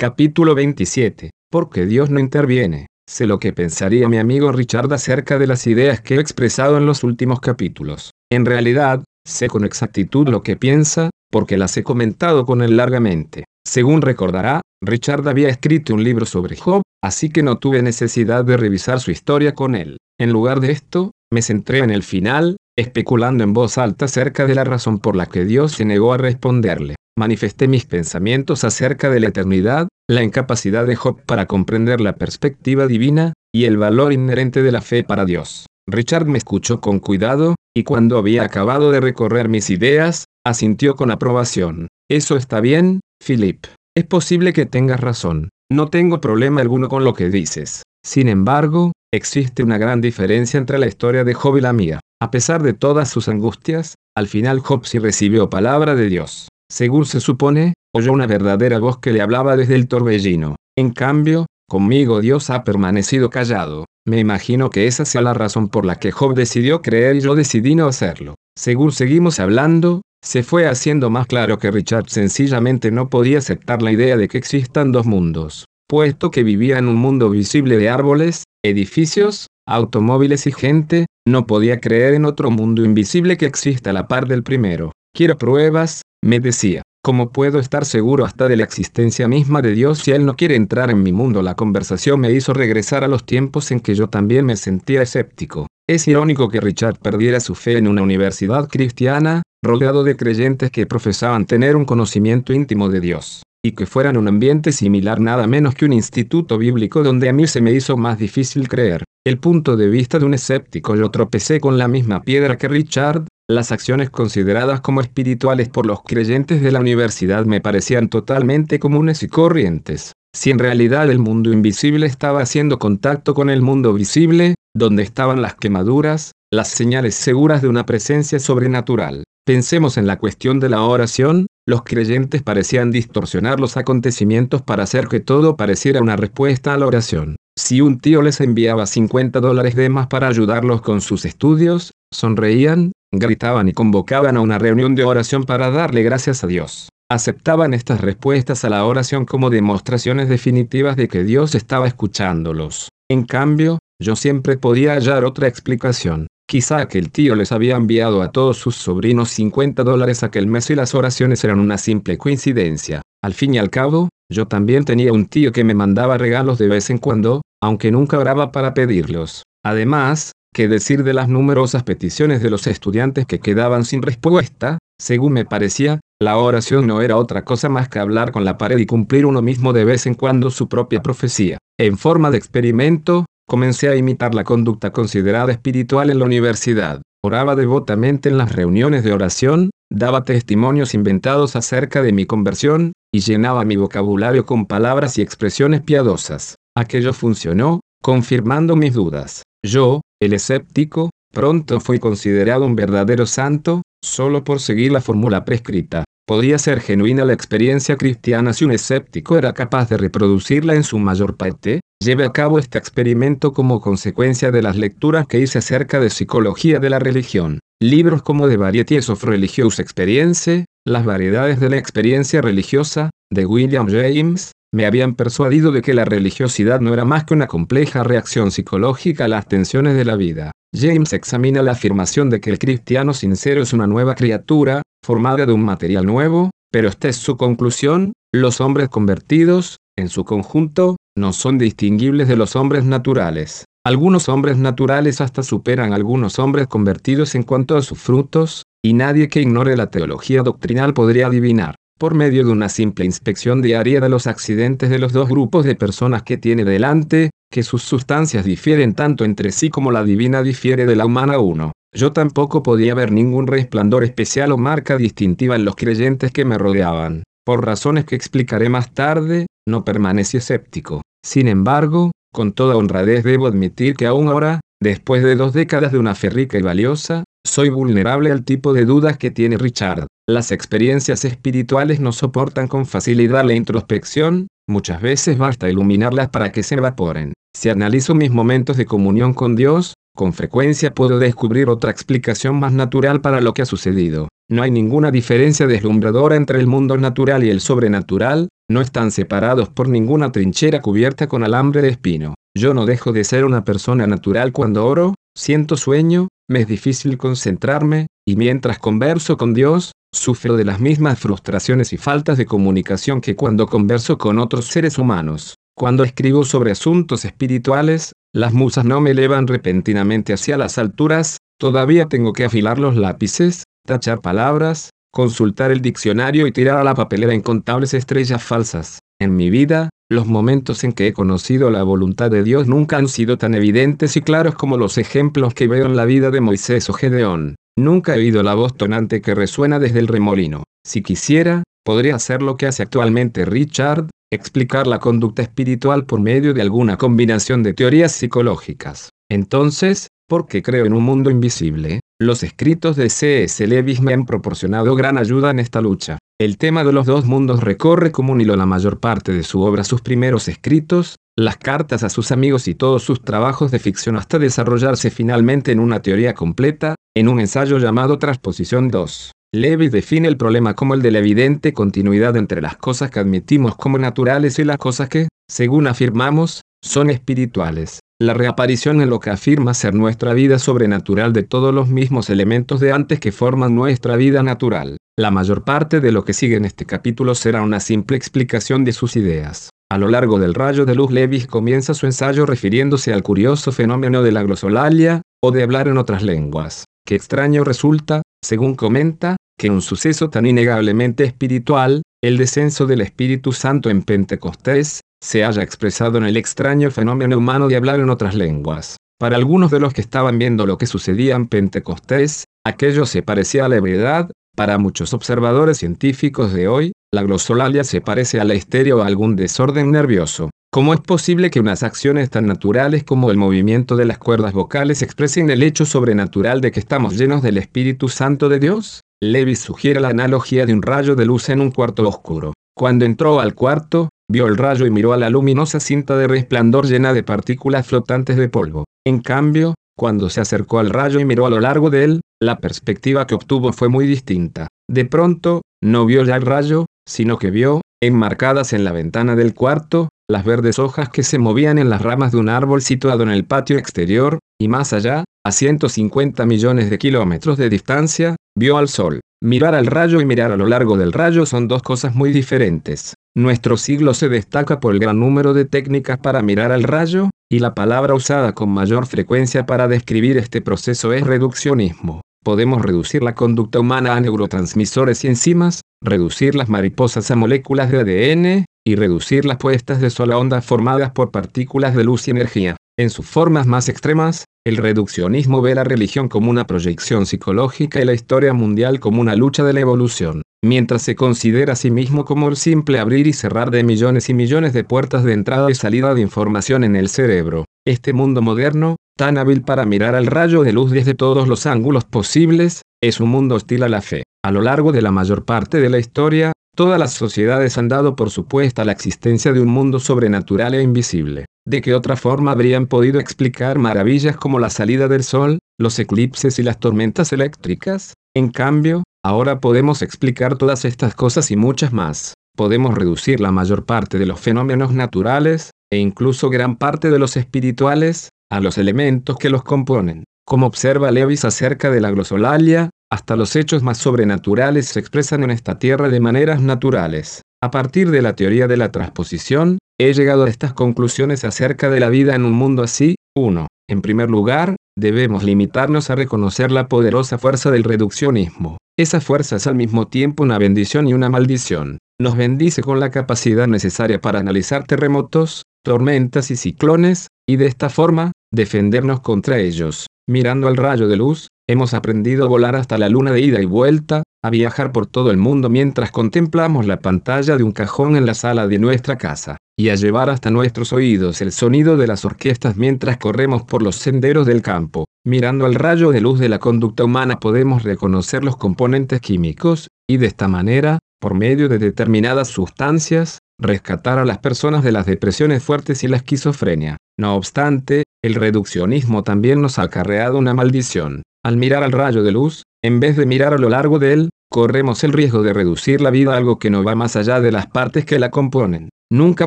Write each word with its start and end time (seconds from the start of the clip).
Capítulo 0.00 0.54
27. 0.54 1.30
Porque 1.50 1.84
Dios 1.84 2.08
no 2.08 2.20
interviene. 2.20 2.86
Sé 3.10 3.26
lo 3.26 3.40
que 3.40 3.52
pensaría 3.52 4.08
mi 4.08 4.18
amigo 4.18 4.52
Richard 4.52 4.92
acerca 4.92 5.40
de 5.40 5.48
las 5.48 5.66
ideas 5.66 6.00
que 6.00 6.14
he 6.14 6.20
expresado 6.20 6.78
en 6.78 6.86
los 6.86 7.02
últimos 7.02 7.40
capítulos. 7.40 8.12
En 8.30 8.46
realidad, 8.46 9.02
sé 9.26 9.48
con 9.48 9.64
exactitud 9.64 10.28
lo 10.28 10.44
que 10.44 10.54
piensa, 10.54 11.10
porque 11.32 11.58
las 11.58 11.76
he 11.76 11.82
comentado 11.82 12.46
con 12.46 12.62
él 12.62 12.76
largamente. 12.76 13.42
Según 13.66 14.00
recordará, 14.00 14.60
Richard 14.80 15.28
había 15.28 15.48
escrito 15.48 15.94
un 15.94 16.04
libro 16.04 16.26
sobre 16.26 16.56
Job, 16.56 16.82
así 17.02 17.30
que 17.30 17.42
no 17.42 17.58
tuve 17.58 17.82
necesidad 17.82 18.44
de 18.44 18.56
revisar 18.56 19.00
su 19.00 19.10
historia 19.10 19.56
con 19.56 19.74
él. 19.74 19.96
En 20.20 20.30
lugar 20.30 20.60
de 20.60 20.70
esto, 20.70 21.10
me 21.32 21.42
centré 21.42 21.80
en 21.80 21.90
el 21.90 22.04
final, 22.04 22.56
especulando 22.76 23.42
en 23.42 23.52
voz 23.52 23.78
alta 23.78 24.04
acerca 24.04 24.46
de 24.46 24.54
la 24.54 24.62
razón 24.62 25.00
por 25.00 25.16
la 25.16 25.26
que 25.26 25.44
Dios 25.44 25.72
se 25.72 25.84
negó 25.84 26.12
a 26.12 26.18
responderle 26.18 26.94
manifesté 27.18 27.68
mis 27.68 27.84
pensamientos 27.84 28.64
acerca 28.64 29.10
de 29.10 29.20
la 29.20 29.28
eternidad, 29.28 29.88
la 30.08 30.22
incapacidad 30.22 30.86
de 30.86 30.96
Job 30.96 31.20
para 31.26 31.46
comprender 31.46 32.00
la 32.00 32.14
perspectiva 32.14 32.86
divina, 32.86 33.34
y 33.54 33.64
el 33.64 33.76
valor 33.76 34.12
inherente 34.12 34.62
de 34.62 34.72
la 34.72 34.80
fe 34.80 35.04
para 35.04 35.24
Dios. 35.24 35.66
Richard 35.86 36.26
me 36.26 36.38
escuchó 36.38 36.80
con 36.80 37.00
cuidado, 37.00 37.56
y 37.76 37.84
cuando 37.84 38.18
había 38.18 38.44
acabado 38.44 38.90
de 38.90 39.00
recorrer 39.00 39.48
mis 39.48 39.68
ideas, 39.70 40.24
asintió 40.46 40.96
con 40.96 41.10
aprobación. 41.10 41.88
Eso 42.10 42.36
está 42.36 42.60
bien, 42.60 43.00
Philip. 43.24 43.66
Es 43.96 44.04
posible 44.04 44.52
que 44.52 44.66
tengas 44.66 45.00
razón. 45.00 45.50
No 45.70 45.88
tengo 45.88 46.20
problema 46.20 46.60
alguno 46.60 46.88
con 46.88 47.04
lo 47.04 47.14
que 47.14 47.28
dices. 47.28 47.82
Sin 48.04 48.28
embargo, 48.28 48.92
existe 49.12 49.62
una 49.62 49.76
gran 49.76 50.00
diferencia 50.00 50.58
entre 50.58 50.78
la 50.78 50.86
historia 50.86 51.24
de 51.24 51.34
Job 51.34 51.58
y 51.58 51.60
la 51.60 51.72
mía. 51.72 52.00
A 52.22 52.30
pesar 52.30 52.62
de 52.62 52.72
todas 52.72 53.10
sus 53.10 53.28
angustias, 53.28 53.94
al 54.16 54.28
final 54.28 54.60
Job 54.60 54.86
sí 54.86 54.98
recibió 54.98 55.50
palabra 55.50 55.94
de 55.94 56.08
Dios. 56.08 56.48
Según 56.70 57.06
se 57.06 57.20
supone, 57.20 57.74
oyó 57.94 58.12
una 58.12 58.26
verdadera 58.26 58.78
voz 58.78 58.98
que 58.98 59.12
le 59.12 59.22
hablaba 59.22 59.56
desde 59.56 59.74
el 59.74 59.88
torbellino. 59.88 60.56
En 60.76 60.90
cambio, 60.90 61.46
conmigo 61.68 62.20
Dios 62.20 62.50
ha 62.50 62.64
permanecido 62.64 63.30
callado. 63.30 63.86
Me 64.06 64.18
imagino 64.18 64.70
que 64.70 64.86
esa 64.86 65.04
sea 65.04 65.22
la 65.22 65.34
razón 65.34 65.68
por 65.68 65.84
la 65.84 65.96
que 65.96 66.12
Job 66.12 66.34
decidió 66.34 66.82
creer 66.82 67.16
y 67.16 67.20
yo 67.20 67.34
decidí 67.34 67.74
no 67.74 67.86
hacerlo. 67.86 68.34
Según 68.56 68.92
seguimos 68.92 69.40
hablando, 69.40 70.02
se 70.24 70.42
fue 70.42 70.66
haciendo 70.66 71.10
más 71.10 71.26
claro 71.26 71.58
que 71.58 71.70
Richard 71.70 72.08
sencillamente 72.08 72.90
no 72.90 73.08
podía 73.08 73.38
aceptar 73.38 73.82
la 73.82 73.92
idea 73.92 74.16
de 74.16 74.28
que 74.28 74.38
existan 74.38 74.92
dos 74.92 75.06
mundos, 75.06 75.66
puesto 75.88 76.30
que 76.30 76.42
vivía 76.42 76.78
en 76.78 76.88
un 76.88 76.96
mundo 76.96 77.30
visible 77.30 77.78
de 77.78 77.88
árboles, 77.88 78.44
edificios, 78.64 79.46
automóviles 79.66 80.46
y 80.46 80.52
gente, 80.52 81.06
no 81.26 81.46
podía 81.46 81.80
creer 81.80 82.14
en 82.14 82.24
otro 82.24 82.50
mundo 82.50 82.84
invisible 82.84 83.36
que 83.36 83.46
exista 83.46 83.90
a 83.90 83.92
la 83.92 84.08
par 84.08 84.26
del 84.26 84.42
primero. 84.42 84.92
Quiero 85.14 85.38
pruebas, 85.38 86.02
me 86.22 86.40
decía, 86.40 86.82
¿cómo 87.02 87.30
puedo 87.30 87.58
estar 87.58 87.84
seguro 87.84 88.24
hasta 88.24 88.48
de 88.48 88.56
la 88.56 88.64
existencia 88.64 89.28
misma 89.28 89.62
de 89.62 89.72
Dios 89.72 90.00
si 90.00 90.10
Él 90.10 90.26
no 90.26 90.34
quiere 90.36 90.56
entrar 90.56 90.90
en 90.90 91.02
mi 91.02 91.12
mundo? 91.12 91.42
La 91.42 91.54
conversación 91.54 92.20
me 92.20 92.32
hizo 92.32 92.52
regresar 92.52 93.04
a 93.04 93.08
los 93.08 93.24
tiempos 93.24 93.70
en 93.70 93.80
que 93.80 93.94
yo 93.94 94.08
también 94.08 94.44
me 94.44 94.56
sentía 94.56 95.02
escéptico. 95.02 95.66
Es 95.88 96.06
irónico 96.06 96.48
que 96.48 96.60
Richard 96.60 96.98
perdiera 96.98 97.40
su 97.40 97.54
fe 97.54 97.78
en 97.78 97.88
una 97.88 98.02
universidad 98.02 98.68
cristiana, 98.68 99.42
rodeado 99.62 100.04
de 100.04 100.16
creyentes 100.16 100.70
que 100.70 100.86
profesaban 100.86 101.46
tener 101.46 101.76
un 101.76 101.84
conocimiento 101.84 102.52
íntimo 102.52 102.88
de 102.88 103.00
Dios, 103.00 103.42
y 103.68 103.72
que 103.72 103.84
fueran 103.84 104.16
un 104.16 104.28
ambiente 104.28 104.72
similar 104.72 105.20
nada 105.20 105.46
menos 105.46 105.74
que 105.74 105.84
un 105.84 105.92
instituto 105.92 106.56
bíblico 106.56 107.02
donde 107.02 107.28
a 107.28 107.34
mí 107.34 107.46
se 107.46 107.60
me 107.60 107.72
hizo 107.72 107.98
más 107.98 108.18
difícil 108.18 108.66
creer. 108.66 109.04
El 109.26 109.38
punto 109.38 109.76
de 109.76 109.88
vista 109.88 110.18
de 110.18 110.24
un 110.24 110.32
escéptico 110.32 110.96
yo 110.96 111.10
tropecé 111.10 111.60
con 111.60 111.76
la 111.76 111.86
misma 111.86 112.22
piedra 112.22 112.56
que 112.56 112.66
Richard, 112.66 113.26
las 113.46 113.70
acciones 113.70 114.08
consideradas 114.08 114.80
como 114.80 115.02
espirituales 115.02 115.68
por 115.68 115.84
los 115.84 116.02
creyentes 116.02 116.62
de 116.62 116.72
la 116.72 116.80
universidad 116.80 117.44
me 117.44 117.60
parecían 117.60 118.08
totalmente 118.08 118.78
comunes 118.78 119.22
y 119.22 119.28
corrientes. 119.28 120.12
Si 120.34 120.50
en 120.50 120.58
realidad 120.58 121.10
el 121.10 121.18
mundo 121.18 121.52
invisible 121.52 122.06
estaba 122.06 122.40
haciendo 122.40 122.78
contacto 122.78 123.34
con 123.34 123.50
el 123.50 123.60
mundo 123.60 123.92
visible, 123.92 124.54
donde 124.74 125.02
estaban 125.02 125.42
las 125.42 125.56
quemaduras, 125.56 126.32
las 126.50 126.68
señales 126.68 127.14
seguras 127.14 127.60
de 127.60 127.68
una 127.68 127.84
presencia 127.84 128.38
sobrenatural. 128.38 129.24
Pensemos 129.48 129.96
en 129.96 130.06
la 130.06 130.18
cuestión 130.18 130.60
de 130.60 130.68
la 130.68 130.82
oración, 130.82 131.46
los 131.66 131.82
creyentes 131.82 132.42
parecían 132.42 132.90
distorsionar 132.90 133.60
los 133.60 133.78
acontecimientos 133.78 134.60
para 134.60 134.82
hacer 134.82 135.08
que 135.08 135.20
todo 135.20 135.56
pareciera 135.56 136.02
una 136.02 136.16
respuesta 136.16 136.74
a 136.74 136.76
la 136.76 136.86
oración. 136.86 137.36
Si 137.58 137.80
un 137.80 137.98
tío 137.98 138.20
les 138.20 138.42
enviaba 138.42 138.84
50 138.84 139.40
dólares 139.40 139.74
de 139.74 139.88
más 139.88 140.08
para 140.08 140.28
ayudarlos 140.28 140.82
con 140.82 141.00
sus 141.00 141.24
estudios, 141.24 141.92
sonreían, 142.12 142.92
gritaban 143.10 143.70
y 143.70 143.72
convocaban 143.72 144.36
a 144.36 144.42
una 144.42 144.58
reunión 144.58 144.94
de 144.94 145.04
oración 145.04 145.44
para 145.44 145.70
darle 145.70 146.02
gracias 146.02 146.44
a 146.44 146.46
Dios. 146.46 146.90
Aceptaban 147.10 147.72
estas 147.72 148.02
respuestas 148.02 148.66
a 148.66 148.68
la 148.68 148.84
oración 148.84 149.24
como 149.24 149.48
demostraciones 149.48 150.28
definitivas 150.28 150.94
de 150.96 151.08
que 151.08 151.24
Dios 151.24 151.54
estaba 151.54 151.86
escuchándolos. 151.86 152.90
En 153.10 153.24
cambio, 153.24 153.78
yo 153.98 154.14
siempre 154.14 154.58
podía 154.58 154.92
hallar 154.92 155.24
otra 155.24 155.48
explicación. 155.48 156.26
Quizá 156.48 156.78
aquel 156.78 157.10
tío 157.10 157.34
les 157.34 157.52
había 157.52 157.76
enviado 157.76 158.22
a 158.22 158.32
todos 158.32 158.56
sus 158.56 158.74
sobrinos 158.74 159.28
50 159.28 159.84
dólares 159.84 160.22
aquel 160.22 160.46
mes 160.46 160.70
y 160.70 160.74
las 160.74 160.94
oraciones 160.94 161.44
eran 161.44 161.60
una 161.60 161.76
simple 161.76 162.16
coincidencia. 162.16 163.02
Al 163.22 163.34
fin 163.34 163.52
y 163.52 163.58
al 163.58 163.68
cabo, 163.68 164.08
yo 164.32 164.48
también 164.48 164.86
tenía 164.86 165.12
un 165.12 165.26
tío 165.26 165.52
que 165.52 165.62
me 165.62 165.74
mandaba 165.74 166.16
regalos 166.16 166.56
de 166.56 166.68
vez 166.68 166.88
en 166.88 166.96
cuando, 166.96 167.42
aunque 167.62 167.90
nunca 167.90 168.18
oraba 168.18 168.50
para 168.50 168.72
pedirlos. 168.72 169.42
Además, 169.62 170.32
¿Qué 170.54 170.66
decir 170.66 171.04
de 171.04 171.12
las 171.12 171.28
numerosas 171.28 171.82
peticiones 171.82 172.42
de 172.42 172.50
los 172.50 172.66
estudiantes 172.66 173.26
que 173.26 173.38
quedaban 173.38 173.84
sin 173.84 174.02
respuesta? 174.02 174.78
Según 174.98 175.34
me 175.34 175.44
parecía, 175.44 176.00
la 176.20 176.38
oración 176.38 176.86
no 176.86 177.02
era 177.02 177.16
otra 177.16 177.44
cosa 177.44 177.68
más 177.68 177.88
que 177.88 177.98
hablar 177.98 178.32
con 178.32 178.44
la 178.44 178.58
pared 178.58 178.78
y 178.78 178.86
cumplir 178.86 179.26
uno 179.26 179.42
mismo 179.42 179.72
de 179.72 179.84
vez 179.84 180.06
en 180.06 180.14
cuando 180.14 180.50
su 180.50 180.68
propia 180.68 181.02
profecía. 181.02 181.58
En 181.78 181.98
forma 181.98 182.30
de 182.30 182.38
experimento, 182.38 183.26
comencé 183.48 183.88
a 183.88 183.96
imitar 183.96 184.34
la 184.34 184.44
conducta 184.44 184.92
considerada 184.92 185.50
espiritual 185.50 186.10
en 186.10 186.18
la 186.18 186.26
universidad. 186.26 187.02
Oraba 187.24 187.56
devotamente 187.56 188.28
en 188.28 188.38
las 188.38 188.54
reuniones 188.54 189.02
de 189.02 189.12
oración, 189.12 189.70
daba 189.90 190.22
testimonios 190.22 190.94
inventados 190.94 191.56
acerca 191.56 192.02
de 192.02 192.12
mi 192.12 192.26
conversión, 192.26 192.92
y 193.12 193.20
llenaba 193.20 193.64
mi 193.64 193.76
vocabulario 193.76 194.44
con 194.44 194.66
palabras 194.66 195.18
y 195.18 195.22
expresiones 195.22 195.80
piadosas. 195.80 196.56
Aquello 196.76 197.14
funcionó, 197.14 197.80
confirmando 198.02 198.76
mis 198.76 198.92
dudas. 198.92 199.42
Yo, 199.64 200.02
el 200.20 200.34
escéptico, 200.34 201.08
pronto 201.32 201.80
fue 201.80 201.98
considerado 201.98 202.66
un 202.66 202.76
verdadero 202.76 203.26
santo, 203.26 203.82
solo 204.04 204.44
por 204.44 204.60
seguir 204.60 204.92
la 204.92 205.00
fórmula 205.00 205.46
prescrita. 205.46 206.04
Podía 206.28 206.58
ser 206.58 206.82
genuina 206.82 207.24
la 207.24 207.32
experiencia 207.32 207.96
cristiana 207.96 208.52
si 208.52 208.66
un 208.66 208.72
escéptico 208.72 209.38
era 209.38 209.54
capaz 209.54 209.88
de 209.88 209.96
reproducirla 209.96 210.74
en 210.74 210.82
su 210.82 210.98
mayor 210.98 211.38
parte. 211.38 211.80
Lleve 212.04 212.26
a 212.26 212.32
cabo 212.32 212.58
este 212.58 212.76
experimento 212.76 213.54
como 213.54 213.80
consecuencia 213.80 214.50
de 214.50 214.60
las 214.60 214.76
lecturas 214.76 215.26
que 215.26 215.40
hice 215.40 215.60
acerca 215.60 216.00
de 216.00 216.10
psicología 216.10 216.80
de 216.80 216.90
la 216.90 216.98
religión. 216.98 217.60
Libros 217.80 218.20
como 218.20 218.46
The 218.46 218.58
Varieties 218.58 219.08
of 219.08 219.24
Religious 219.24 219.78
Experience, 219.78 220.66
Las 220.86 221.06
variedades 221.06 221.60
de 221.60 221.70
la 221.70 221.78
experiencia 221.78 222.42
religiosa, 222.42 223.08
de 223.32 223.46
William 223.46 223.88
James, 223.88 224.52
me 224.70 224.84
habían 224.84 225.14
persuadido 225.14 225.72
de 225.72 225.80
que 225.80 225.94
la 225.94 226.04
religiosidad 226.04 226.80
no 226.80 226.92
era 226.92 227.06
más 227.06 227.24
que 227.24 227.32
una 227.32 227.46
compleja 227.46 228.02
reacción 228.02 228.50
psicológica 228.50 229.24
a 229.24 229.28
las 229.28 229.48
tensiones 229.48 229.96
de 229.96 230.04
la 230.04 230.16
vida. 230.16 230.50
James 230.78 231.14
examina 231.14 231.62
la 231.62 231.72
afirmación 231.72 232.28
de 232.28 232.42
que 232.42 232.50
el 232.50 232.58
cristiano 232.58 233.14
sincero 233.14 233.62
es 233.62 233.72
una 233.72 233.86
nueva 233.86 234.14
criatura, 234.14 234.82
formada 235.04 235.46
de 235.46 235.52
un 235.52 235.64
material 235.64 236.06
nuevo, 236.06 236.50
pero 236.70 236.88
esta 236.88 237.08
es 237.08 237.16
su 237.16 237.36
conclusión, 237.36 238.12
los 238.32 238.60
hombres 238.60 238.88
convertidos, 238.88 239.78
en 239.96 240.08
su 240.08 240.24
conjunto, 240.24 240.96
no 241.16 241.32
son 241.32 241.58
distinguibles 241.58 242.28
de 242.28 242.36
los 242.36 242.56
hombres 242.56 242.84
naturales. 242.84 243.64
Algunos 243.84 244.28
hombres 244.28 244.58
naturales 244.58 245.20
hasta 245.20 245.42
superan 245.42 245.92
a 245.92 245.96
algunos 245.96 246.38
hombres 246.38 246.66
convertidos 246.66 247.34
en 247.34 247.42
cuanto 247.42 247.76
a 247.76 247.82
sus 247.82 247.98
frutos, 247.98 248.64
y 248.84 248.92
nadie 248.92 249.28
que 249.28 249.40
ignore 249.40 249.76
la 249.76 249.90
teología 249.90 250.42
doctrinal 250.42 250.94
podría 250.94 251.26
adivinar 251.26 251.74
por 251.98 252.14
medio 252.14 252.44
de 252.44 252.52
una 252.52 252.68
simple 252.68 253.04
inspección 253.04 253.60
diaria 253.60 254.00
de 254.00 254.08
los 254.08 254.26
accidentes 254.26 254.88
de 254.88 254.98
los 254.98 255.12
dos 255.12 255.28
grupos 255.28 255.64
de 255.64 255.74
personas 255.74 256.22
que 256.22 256.38
tiene 256.38 256.64
delante, 256.64 257.30
que 257.50 257.62
sus 257.62 257.82
sustancias 257.82 258.44
difieren 258.44 258.94
tanto 258.94 259.24
entre 259.24 259.50
sí 259.50 259.68
como 259.68 259.90
la 259.90 260.04
divina 260.04 260.42
difiere 260.42 260.86
de 260.86 260.96
la 260.96 261.06
humana 261.06 261.38
uno. 261.38 261.72
Yo 261.92 262.12
tampoco 262.12 262.62
podía 262.62 262.94
ver 262.94 263.12
ningún 263.12 263.46
resplandor 263.46 264.04
especial 264.04 264.52
o 264.52 264.58
marca 264.58 264.96
distintiva 264.96 265.56
en 265.56 265.64
los 265.64 265.74
creyentes 265.74 266.30
que 266.30 266.44
me 266.44 266.58
rodeaban. 266.58 267.24
Por 267.44 267.64
razones 267.64 268.04
que 268.04 268.14
explicaré 268.14 268.68
más 268.68 268.92
tarde, 268.92 269.46
no 269.66 269.84
permanecí 269.84 270.36
escéptico. 270.36 271.02
Sin 271.24 271.48
embargo, 271.48 272.12
con 272.32 272.52
toda 272.52 272.76
honradez 272.76 273.24
debo 273.24 273.46
admitir 273.46 273.96
que 273.96 274.06
aún 274.06 274.28
ahora, 274.28 274.60
después 274.80 275.22
de 275.22 275.36
dos 275.36 275.52
décadas 275.52 275.92
de 275.92 275.98
una 275.98 276.14
fe 276.14 276.30
rica 276.30 276.58
y 276.58 276.62
valiosa, 276.62 277.24
soy 277.46 277.70
vulnerable 277.70 278.30
al 278.30 278.44
tipo 278.44 278.72
de 278.72 278.84
dudas 278.84 279.16
que 279.16 279.30
tiene 279.30 279.56
Richard. 279.56 280.06
Las 280.28 280.52
experiencias 280.52 281.24
espirituales 281.24 282.00
no 282.00 282.12
soportan 282.12 282.68
con 282.68 282.86
facilidad 282.86 283.44
la 283.44 283.54
introspección, 283.54 284.48
muchas 284.68 285.00
veces 285.00 285.38
basta 285.38 285.70
iluminarlas 285.70 286.28
para 286.28 286.52
que 286.52 286.62
se 286.62 286.74
evaporen. 286.74 287.32
Si 287.56 287.70
analizo 287.70 288.14
mis 288.14 288.30
momentos 288.30 288.76
de 288.76 288.86
comunión 288.86 289.34
con 289.34 289.56
Dios, 289.56 289.94
con 290.14 290.32
frecuencia 290.32 290.94
puedo 290.94 291.18
descubrir 291.18 291.68
otra 291.68 291.90
explicación 291.90 292.58
más 292.58 292.72
natural 292.72 293.20
para 293.20 293.40
lo 293.40 293.54
que 293.54 293.62
ha 293.62 293.66
sucedido. 293.66 294.28
No 294.50 294.62
hay 294.62 294.70
ninguna 294.70 295.10
diferencia 295.10 295.66
deslumbradora 295.66 296.36
entre 296.36 296.58
el 296.58 296.66
mundo 296.66 296.96
natural 296.96 297.44
y 297.44 297.50
el 297.50 297.60
sobrenatural, 297.60 298.48
no 298.70 298.80
están 298.80 299.10
separados 299.10 299.68
por 299.68 299.88
ninguna 299.88 300.32
trinchera 300.32 300.82
cubierta 300.82 301.26
con 301.26 301.44
alambre 301.44 301.82
de 301.82 301.88
espino. 301.88 302.34
Yo 302.58 302.74
no 302.74 302.86
dejo 302.86 303.12
de 303.12 303.22
ser 303.22 303.44
una 303.44 303.64
persona 303.64 304.08
natural 304.08 304.50
cuando 304.50 304.84
oro, 304.84 305.14
siento 305.36 305.76
sueño, 305.76 306.26
me 306.50 306.62
es 306.62 306.66
difícil 306.66 307.16
concentrarme, 307.16 308.08
y 308.26 308.34
mientras 308.34 308.80
converso 308.80 309.36
con 309.36 309.54
Dios, 309.54 309.92
sufro 310.12 310.56
de 310.56 310.64
las 310.64 310.80
mismas 310.80 311.20
frustraciones 311.20 311.92
y 311.92 311.98
faltas 311.98 312.36
de 312.36 312.46
comunicación 312.46 313.20
que 313.20 313.36
cuando 313.36 313.68
converso 313.68 314.18
con 314.18 314.40
otros 314.40 314.66
seres 314.66 314.98
humanos. 314.98 315.54
Cuando 315.76 316.02
escribo 316.02 316.44
sobre 316.44 316.72
asuntos 316.72 317.24
espirituales, 317.24 318.10
las 318.34 318.52
musas 318.52 318.84
no 318.84 319.00
me 319.00 319.12
elevan 319.12 319.46
repentinamente 319.46 320.32
hacia 320.32 320.58
las 320.58 320.78
alturas, 320.78 321.36
todavía 321.60 322.06
tengo 322.06 322.32
que 322.32 322.44
afilar 322.44 322.80
los 322.80 322.96
lápices, 322.96 323.62
tachar 323.86 324.20
palabras, 324.20 324.90
consultar 325.12 325.70
el 325.70 325.80
diccionario 325.80 326.48
y 326.48 326.50
tirar 326.50 326.78
a 326.78 326.84
la 326.84 326.96
papelera 326.96 327.34
incontables 327.34 327.94
estrellas 327.94 328.42
falsas. 328.42 328.98
En 329.20 329.36
mi 329.36 329.48
vida, 329.48 329.90
los 330.10 330.26
momentos 330.26 330.84
en 330.84 330.92
que 330.92 331.06
he 331.06 331.12
conocido 331.12 331.70
la 331.70 331.82
voluntad 331.82 332.30
de 332.30 332.42
Dios 332.42 332.66
nunca 332.66 332.96
han 332.96 333.08
sido 333.08 333.36
tan 333.36 333.54
evidentes 333.54 334.16
y 334.16 334.22
claros 334.22 334.54
como 334.54 334.78
los 334.78 334.96
ejemplos 334.96 335.52
que 335.52 335.68
veo 335.68 335.84
en 335.84 335.96
la 335.96 336.06
vida 336.06 336.30
de 336.30 336.40
Moisés 336.40 336.88
o 336.88 336.94
Gedeón. 336.94 337.56
Nunca 337.78 338.14
he 338.14 338.18
oído 338.18 338.42
la 338.42 338.54
voz 338.54 338.74
tonante 338.74 339.20
que 339.20 339.34
resuena 339.34 339.78
desde 339.78 339.98
el 339.98 340.08
remolino. 340.08 340.64
Si 340.84 341.02
quisiera, 341.02 341.62
podría 341.84 342.14
hacer 342.14 342.40
lo 342.40 342.56
que 342.56 342.66
hace 342.66 342.82
actualmente 342.82 343.44
Richard, 343.44 344.08
explicar 344.32 344.86
la 344.86 344.98
conducta 344.98 345.42
espiritual 345.42 346.06
por 346.06 346.20
medio 346.20 346.54
de 346.54 346.62
alguna 346.62 346.96
combinación 346.96 347.62
de 347.62 347.74
teorías 347.74 348.12
psicológicas. 348.12 349.10
Entonces, 349.30 350.08
porque 350.26 350.62
creo 350.62 350.86
en 350.86 350.94
un 350.94 351.04
mundo 351.04 351.30
invisible, 351.30 352.00
los 352.20 352.42
escritos 352.42 352.96
de 352.96 353.10
C.S. 353.10 353.64
Lewis 353.66 354.00
me 354.00 354.12
han 354.12 354.26
proporcionado 354.26 354.96
gran 354.96 355.18
ayuda 355.18 355.50
en 355.50 355.60
esta 355.60 355.80
lucha. 355.80 356.18
El 356.40 356.58
tema 356.58 356.82
de 356.82 356.92
los 356.92 357.06
dos 357.06 357.24
mundos 357.24 357.62
recorre 357.62 358.10
como 358.10 358.32
un 358.32 358.40
hilo 358.40 358.56
la 358.56 358.66
mayor 358.66 358.98
parte 358.98 359.32
de 359.32 359.44
su 359.44 359.62
obra, 359.62 359.84
sus 359.84 360.00
primeros 360.02 360.48
escritos, 360.48 361.16
las 361.36 361.58
cartas 361.58 362.02
a 362.02 362.08
sus 362.08 362.32
amigos 362.32 362.66
y 362.66 362.74
todos 362.74 363.04
sus 363.04 363.22
trabajos 363.22 363.70
de 363.70 363.78
ficción 363.78 364.16
hasta 364.16 364.40
desarrollarse 364.40 365.10
finalmente 365.10 365.70
en 365.70 365.78
una 365.78 366.02
teoría 366.02 366.34
completa, 366.34 366.96
en 367.16 367.28
un 367.28 367.38
ensayo 367.38 367.78
llamado 367.78 368.18
Transposición 368.18 368.88
2. 368.88 369.32
Lewis 369.54 369.92
define 369.92 370.26
el 370.26 370.36
problema 370.36 370.74
como 370.74 370.94
el 370.94 371.02
de 371.02 371.12
la 371.12 371.20
evidente 371.20 371.72
continuidad 371.72 372.36
entre 372.36 372.60
las 372.60 372.76
cosas 372.76 373.12
que 373.12 373.20
admitimos 373.20 373.76
como 373.76 373.96
naturales 373.96 374.58
y 374.58 374.64
las 374.64 374.78
cosas 374.78 375.08
que, 375.08 375.28
según 375.48 375.86
afirmamos, 375.86 376.62
son 376.84 377.10
espirituales. 377.10 378.00
La 378.20 378.34
reaparición 378.34 379.00
en 379.00 379.10
lo 379.10 379.20
que 379.20 379.30
afirma 379.30 379.74
ser 379.74 379.94
nuestra 379.94 380.34
vida 380.34 380.58
sobrenatural 380.58 381.32
de 381.32 381.44
todos 381.44 381.72
los 381.72 381.88
mismos 381.88 382.30
elementos 382.30 382.80
de 382.80 382.90
antes 382.90 383.20
que 383.20 383.30
forman 383.30 383.76
nuestra 383.76 384.16
vida 384.16 384.42
natural. 384.42 384.96
La 385.16 385.30
mayor 385.30 385.62
parte 385.62 386.00
de 386.00 386.10
lo 386.10 386.24
que 386.24 386.32
sigue 386.32 386.56
en 386.56 386.64
este 386.64 386.84
capítulo 386.84 387.36
será 387.36 387.62
una 387.62 387.78
simple 387.78 388.16
explicación 388.16 388.84
de 388.84 388.92
sus 388.92 389.14
ideas. 389.14 389.70
A 389.88 389.98
lo 389.98 390.08
largo 390.08 390.40
del 390.40 390.54
rayo 390.54 390.84
de 390.84 390.96
luz 390.96 391.12
Levis 391.12 391.46
comienza 391.46 391.94
su 391.94 392.06
ensayo 392.06 392.44
refiriéndose 392.44 393.12
al 393.12 393.22
curioso 393.22 393.70
fenómeno 393.70 394.22
de 394.24 394.32
la 394.32 394.42
glosolalia, 394.42 395.22
o 395.40 395.52
de 395.52 395.62
hablar 395.62 395.86
en 395.86 395.98
otras 395.98 396.24
lenguas. 396.24 396.86
Qué 397.06 397.14
extraño 397.14 397.62
resulta, 397.62 398.22
según 398.44 398.74
comenta, 398.74 399.36
que 399.56 399.70
un 399.70 399.80
suceso 399.80 400.28
tan 400.28 400.44
innegablemente 400.44 401.22
espiritual, 401.22 402.02
el 402.20 402.36
descenso 402.36 402.86
del 402.86 403.00
Espíritu 403.00 403.52
Santo 403.52 403.90
en 403.90 404.02
Pentecostés, 404.02 405.02
se 405.22 405.44
haya 405.44 405.62
expresado 405.62 406.18
en 406.18 406.24
el 406.24 406.36
extraño 406.36 406.90
fenómeno 406.90 407.38
humano 407.38 407.68
de 407.68 407.76
hablar 407.76 408.00
en 408.00 408.10
otras 408.10 408.34
lenguas. 408.34 408.96
Para 409.18 409.36
algunos 409.36 409.70
de 409.70 409.80
los 409.80 409.92
que 409.92 410.00
estaban 410.00 410.38
viendo 410.38 410.66
lo 410.66 410.78
que 410.78 410.86
sucedía 410.86 411.34
en 411.34 411.48
Pentecostés, 411.48 412.44
aquello 412.64 413.04
se 413.04 413.22
parecía 413.22 413.64
a 413.64 413.68
la 413.68 413.76
ebriedad, 413.76 414.30
para 414.56 414.78
muchos 414.78 415.14
observadores 415.14 415.78
científicos 415.78 416.52
de 416.52 416.66
hoy, 416.66 416.92
la 417.12 417.22
glosolalia 417.22 417.84
se 417.84 418.00
parece 418.00 418.40
a 418.40 418.44
la 418.44 418.54
histeria 418.54 418.96
o 418.96 419.02
a 419.02 419.06
algún 419.06 419.36
desorden 419.36 419.90
nervioso. 419.92 420.50
¿Cómo 420.70 420.92
es 420.92 421.00
posible 421.00 421.50
que 421.50 421.60
unas 421.60 421.82
acciones 421.82 422.28
tan 422.28 422.46
naturales 422.46 423.02
como 423.02 423.30
el 423.30 423.36
movimiento 423.36 423.96
de 423.96 424.04
las 424.04 424.18
cuerdas 424.18 424.52
vocales 424.52 425.00
expresen 425.00 425.48
el 425.48 425.62
hecho 425.62 425.86
sobrenatural 425.86 426.60
de 426.60 426.72
que 426.72 426.80
estamos 426.80 427.16
llenos 427.16 427.42
del 427.42 427.56
Espíritu 427.56 428.08
Santo 428.08 428.48
de 428.48 428.58
Dios? 428.58 429.00
Levi 429.22 429.56
sugiere 429.56 430.00
la 430.00 430.08
analogía 430.08 430.66
de 430.66 430.74
un 430.74 430.82
rayo 430.82 431.16
de 431.16 431.24
luz 431.24 431.48
en 431.48 431.60
un 431.60 431.70
cuarto 431.70 432.06
oscuro. 432.08 432.52
Cuando 432.76 433.04
entró 433.04 433.40
al 433.40 433.54
cuarto, 433.54 434.10
vio 434.30 434.46
el 434.46 434.56
rayo 434.56 434.86
y 434.86 434.90
miró 434.90 435.12
a 435.12 435.16
la 435.16 435.30
luminosa 435.30 435.80
cinta 435.80 436.16
de 436.16 436.28
resplandor 436.28 436.86
llena 436.86 437.12
de 437.12 437.22
partículas 437.22 437.86
flotantes 437.86 438.36
de 438.36 438.48
polvo. 438.48 438.84
En 439.06 439.20
cambio, 439.20 439.74
cuando 439.98 440.28
se 440.30 440.40
acercó 440.40 440.78
al 440.78 440.90
rayo 440.90 441.18
y 441.18 441.24
miró 441.24 441.46
a 441.46 441.50
lo 441.50 441.60
largo 441.60 441.90
de 441.90 442.04
él, 442.04 442.20
la 442.40 442.60
perspectiva 442.60 443.26
que 443.26 443.34
obtuvo 443.34 443.72
fue 443.72 443.88
muy 443.88 444.06
distinta. 444.06 444.68
De 444.88 445.04
pronto, 445.04 445.62
no 445.82 446.06
vio 446.06 446.24
ya 446.24 446.36
el 446.36 446.42
rayo, 446.42 446.86
sino 447.06 447.38
que 447.38 447.50
vio, 447.50 447.80
enmarcadas 448.02 448.72
en 448.72 448.84
la 448.84 448.92
ventana 448.92 449.34
del 449.34 449.54
cuarto, 449.54 450.08
las 450.30 450.44
verdes 450.44 450.78
hojas 450.78 451.08
que 451.08 451.22
se 451.22 451.38
movían 451.38 451.78
en 451.78 451.88
las 451.88 452.02
ramas 452.02 452.32
de 452.32 452.38
un 452.38 452.48
árbol 452.48 452.82
situado 452.82 453.22
en 453.22 453.30
el 453.30 453.44
patio 453.44 453.78
exterior, 453.78 454.38
y 454.60 454.68
más 454.68 454.92
allá, 454.92 455.24
a 455.44 455.52
150 455.52 456.44
millones 456.44 456.90
de 456.90 456.98
kilómetros 456.98 457.56
de 457.56 457.70
distancia, 457.70 458.36
vio 458.56 458.76
al 458.76 458.88
sol. 458.88 459.20
Mirar 459.42 459.74
al 459.74 459.86
rayo 459.86 460.20
y 460.20 460.26
mirar 460.26 460.52
a 460.52 460.56
lo 460.56 460.66
largo 460.66 460.96
del 460.96 461.12
rayo 461.12 461.46
son 461.46 461.68
dos 461.68 461.82
cosas 461.82 462.14
muy 462.14 462.32
diferentes. 462.32 463.14
Nuestro 463.38 463.76
siglo 463.76 464.14
se 464.14 464.28
destaca 464.28 464.80
por 464.80 464.92
el 464.92 464.98
gran 464.98 465.20
número 465.20 465.54
de 465.54 465.64
técnicas 465.64 466.18
para 466.18 466.42
mirar 466.42 466.72
al 466.72 466.82
rayo, 466.82 467.30
y 467.48 467.60
la 467.60 467.72
palabra 467.72 468.14
usada 468.14 468.52
con 468.52 468.68
mayor 468.68 469.06
frecuencia 469.06 469.64
para 469.64 469.86
describir 469.86 470.36
este 470.36 470.60
proceso 470.60 471.12
es 471.12 471.24
reduccionismo. 471.24 472.20
Podemos 472.42 472.82
reducir 472.82 473.22
la 473.22 473.36
conducta 473.36 473.78
humana 473.78 474.16
a 474.16 474.20
neurotransmisores 474.20 475.22
y 475.22 475.28
enzimas, 475.28 475.82
reducir 476.02 476.56
las 476.56 476.68
mariposas 476.68 477.30
a 477.30 477.36
moléculas 477.36 477.92
de 477.92 478.00
ADN, 478.00 478.64
y 478.84 478.96
reducir 478.96 479.44
las 479.44 479.58
puestas 479.58 480.00
de 480.00 480.10
sol 480.10 480.32
a 480.32 480.38
ondas 480.38 480.64
formadas 480.66 481.12
por 481.12 481.30
partículas 481.30 481.94
de 481.94 482.02
luz 482.02 482.26
y 482.26 482.32
energía. 482.32 482.74
En 482.98 483.10
sus 483.10 483.26
formas 483.26 483.64
más 483.64 483.88
extremas, 483.88 484.44
el 484.66 484.76
reduccionismo 484.76 485.62
ve 485.62 485.72
la 485.76 485.84
religión 485.84 486.28
como 486.28 486.50
una 486.50 486.66
proyección 486.66 487.26
psicológica 487.26 488.00
y 488.00 488.04
la 488.04 488.12
historia 488.12 488.52
mundial 488.52 488.98
como 488.98 489.20
una 489.20 489.36
lucha 489.36 489.62
de 489.62 489.72
la 489.72 489.78
evolución, 489.78 490.42
mientras 490.64 491.02
se 491.02 491.14
considera 491.14 491.74
a 491.74 491.76
sí 491.76 491.92
mismo 491.92 492.24
como 492.24 492.48
el 492.48 492.56
simple 492.56 492.98
abrir 492.98 493.28
y 493.28 493.32
cerrar 493.32 493.70
de 493.70 493.84
millones 493.84 494.28
y 494.30 494.34
millones 494.34 494.72
de 494.72 494.82
puertas 494.82 495.22
de 495.22 495.32
entrada 495.32 495.70
y 495.70 495.76
salida 495.76 496.12
de 496.12 496.22
información 496.22 496.82
en 496.82 496.96
el 496.96 497.08
cerebro. 497.08 497.66
Este 497.86 498.12
mundo 498.12 498.42
moderno, 498.42 498.96
tan 499.16 499.38
hábil 499.38 499.62
para 499.62 499.86
mirar 499.86 500.16
al 500.16 500.26
rayo 500.26 500.64
de 500.64 500.72
luz 500.72 500.90
desde 500.90 501.14
todos 501.14 501.46
los 501.46 501.66
ángulos 501.66 502.04
posibles, 502.04 502.82
es 503.00 503.20
un 503.20 503.28
mundo 503.28 503.54
hostil 503.54 503.84
a 503.84 503.88
la 503.88 504.02
fe. 504.02 504.24
A 504.44 504.50
lo 504.50 504.60
largo 504.60 504.90
de 504.90 505.02
la 505.02 505.12
mayor 505.12 505.44
parte 505.44 505.78
de 505.78 505.88
la 505.88 506.00
historia, 506.00 506.50
todas 506.78 507.00
las 507.00 507.12
sociedades 507.12 507.76
han 507.76 507.88
dado 507.88 508.14
por 508.14 508.30
supuesta 508.30 508.84
la 508.84 508.92
existencia 508.92 509.52
de 509.52 509.60
un 509.60 509.66
mundo 509.66 509.98
sobrenatural 509.98 510.74
e 510.74 510.82
invisible. 510.84 511.46
¿De 511.66 511.82
qué 511.82 511.92
otra 511.92 512.14
forma 512.14 512.52
habrían 512.52 512.86
podido 512.86 513.18
explicar 513.18 513.80
maravillas 513.80 514.36
como 514.36 514.60
la 514.60 514.70
salida 514.70 515.08
del 515.08 515.24
sol, 515.24 515.58
los 515.76 515.98
eclipses 515.98 516.60
y 516.60 516.62
las 516.62 516.78
tormentas 516.78 517.32
eléctricas? 517.32 518.14
En 518.32 518.52
cambio, 518.52 519.02
ahora 519.24 519.58
podemos 519.58 520.02
explicar 520.02 520.56
todas 520.56 520.84
estas 520.84 521.16
cosas 521.16 521.50
y 521.50 521.56
muchas 521.56 521.92
más. 521.92 522.34
Podemos 522.56 522.94
reducir 522.94 523.40
la 523.40 523.50
mayor 523.50 523.84
parte 523.84 524.20
de 524.20 524.26
los 524.26 524.38
fenómenos 524.38 524.92
naturales, 524.92 525.72
e 525.92 525.98
incluso 525.98 526.48
gran 526.48 526.76
parte 526.76 527.10
de 527.10 527.18
los 527.18 527.36
espirituales, 527.36 528.28
a 528.52 528.60
los 528.60 528.78
elementos 528.78 529.36
que 529.36 529.50
los 529.50 529.64
componen. 529.64 530.22
Como 530.46 530.68
observa 530.68 531.10
Lewis 531.10 531.44
acerca 531.44 531.90
de 531.90 532.00
la 532.00 532.12
glosolalia, 532.12 532.90
hasta 533.10 533.36
los 533.36 533.56
hechos 533.56 533.82
más 533.82 533.98
sobrenaturales 533.98 534.86
se 534.86 535.00
expresan 535.00 535.42
en 535.42 535.50
esta 535.50 535.78
tierra 535.78 536.08
de 536.08 536.20
maneras 536.20 536.60
naturales. 536.60 537.42
A 537.62 537.70
partir 537.70 538.10
de 538.10 538.22
la 538.22 538.34
teoría 538.34 538.68
de 538.68 538.76
la 538.76 538.92
transposición, 538.92 539.78
he 539.98 540.12
llegado 540.12 540.44
a 540.44 540.48
estas 540.48 540.74
conclusiones 540.74 541.44
acerca 541.44 541.90
de 541.90 542.00
la 542.00 542.08
vida 542.08 542.34
en 542.34 542.44
un 542.44 542.52
mundo 542.52 542.82
así. 542.82 543.16
1. 543.36 543.66
En 543.90 544.02
primer 544.02 544.30
lugar, 544.30 544.76
debemos 544.96 545.42
limitarnos 545.42 546.10
a 546.10 546.14
reconocer 546.14 546.70
la 546.70 546.88
poderosa 546.88 547.38
fuerza 547.38 547.70
del 547.70 547.84
reduccionismo. 547.84 548.78
Esa 548.98 549.20
fuerza 549.20 549.56
es 549.56 549.66
al 549.66 549.74
mismo 549.74 550.08
tiempo 550.08 550.42
una 550.42 550.58
bendición 550.58 551.08
y 551.08 551.14
una 551.14 551.30
maldición. 551.30 551.98
Nos 552.20 552.36
bendice 552.36 552.82
con 552.82 553.00
la 553.00 553.10
capacidad 553.10 553.68
necesaria 553.68 554.20
para 554.20 554.40
analizar 554.40 554.84
terremotos, 554.84 555.62
tormentas 555.84 556.50
y 556.50 556.56
ciclones, 556.56 557.28
y 557.48 557.56
de 557.56 557.66
esta 557.66 557.88
forma, 557.88 558.32
defendernos 558.52 559.20
contra 559.20 559.58
ellos. 559.58 560.06
Mirando 560.28 560.68
al 560.68 560.76
rayo 560.76 561.08
de 561.08 561.16
luz, 561.16 561.47
hemos 561.68 561.94
aprendido 561.94 562.44
a 562.44 562.48
volar 562.48 562.74
hasta 562.74 562.98
la 562.98 563.08
luna 563.08 563.30
de 563.30 563.40
ida 563.40 563.60
y 563.60 563.66
vuelta, 563.66 564.22
a 564.42 564.50
viajar 564.50 564.90
por 564.90 565.06
todo 565.06 565.30
el 565.30 565.36
mundo 565.36 565.68
mientras 565.68 566.10
contemplamos 566.10 566.86
la 566.86 567.00
pantalla 567.00 567.56
de 567.56 567.62
un 567.62 567.72
cajón 567.72 568.16
en 568.16 568.24
la 568.24 568.34
sala 568.34 568.66
de 568.66 568.78
nuestra 568.78 569.18
casa, 569.18 569.58
y 569.78 569.90
a 569.90 569.94
llevar 569.94 570.30
hasta 570.30 570.50
nuestros 570.50 570.92
oídos 570.92 571.42
el 571.42 571.52
sonido 571.52 571.96
de 571.96 572.06
las 572.06 572.24
orquestas 572.24 572.76
mientras 572.76 573.18
corremos 573.18 573.64
por 573.64 573.82
los 573.82 573.96
senderos 573.96 574.46
del 574.46 574.62
campo. 574.62 575.04
Mirando 575.26 575.66
al 575.66 575.74
rayo 575.74 576.10
de 576.10 576.22
luz 576.22 576.40
de 576.40 576.48
la 576.48 576.58
conducta 576.58 577.04
humana 577.04 577.38
podemos 577.38 577.82
reconocer 577.82 578.44
los 578.44 578.56
componentes 578.56 579.20
químicos, 579.20 579.88
y 580.08 580.16
de 580.16 580.26
esta 580.26 580.48
manera, 580.48 580.98
por 581.20 581.34
medio 581.34 581.68
de 581.68 581.78
determinadas 581.78 582.48
sustancias, 582.48 583.40
rescatar 583.60 584.18
a 584.18 584.24
las 584.24 584.38
personas 584.38 584.84
de 584.84 584.92
las 584.92 585.04
depresiones 585.04 585.62
fuertes 585.62 586.02
y 586.04 586.08
la 586.08 586.16
esquizofrenia. 586.16 586.96
No 587.18 587.34
obstante, 587.34 588.04
el 588.24 588.36
reduccionismo 588.36 589.24
también 589.24 589.60
nos 589.60 589.78
ha 589.78 589.82
acarreado 589.82 590.38
una 590.38 590.54
maldición. 590.54 591.22
Al 591.48 591.56
mirar 591.56 591.82
al 591.82 591.92
rayo 591.92 592.22
de 592.22 592.30
luz, 592.30 592.64
en 592.84 593.00
vez 593.00 593.16
de 593.16 593.24
mirar 593.24 593.54
a 593.54 593.58
lo 593.58 593.70
largo 593.70 593.98
de 593.98 594.12
él, 594.12 594.28
corremos 594.50 595.02
el 595.02 595.14
riesgo 595.14 595.42
de 595.42 595.54
reducir 595.54 596.02
la 596.02 596.10
vida 596.10 596.34
a 596.34 596.36
algo 596.36 596.58
que 596.58 596.68
no 596.68 596.84
va 596.84 596.94
más 596.94 597.16
allá 597.16 597.40
de 597.40 597.50
las 597.50 597.66
partes 597.66 598.04
que 598.04 598.18
la 598.18 598.30
componen. 598.30 598.90
Nunca 599.10 599.46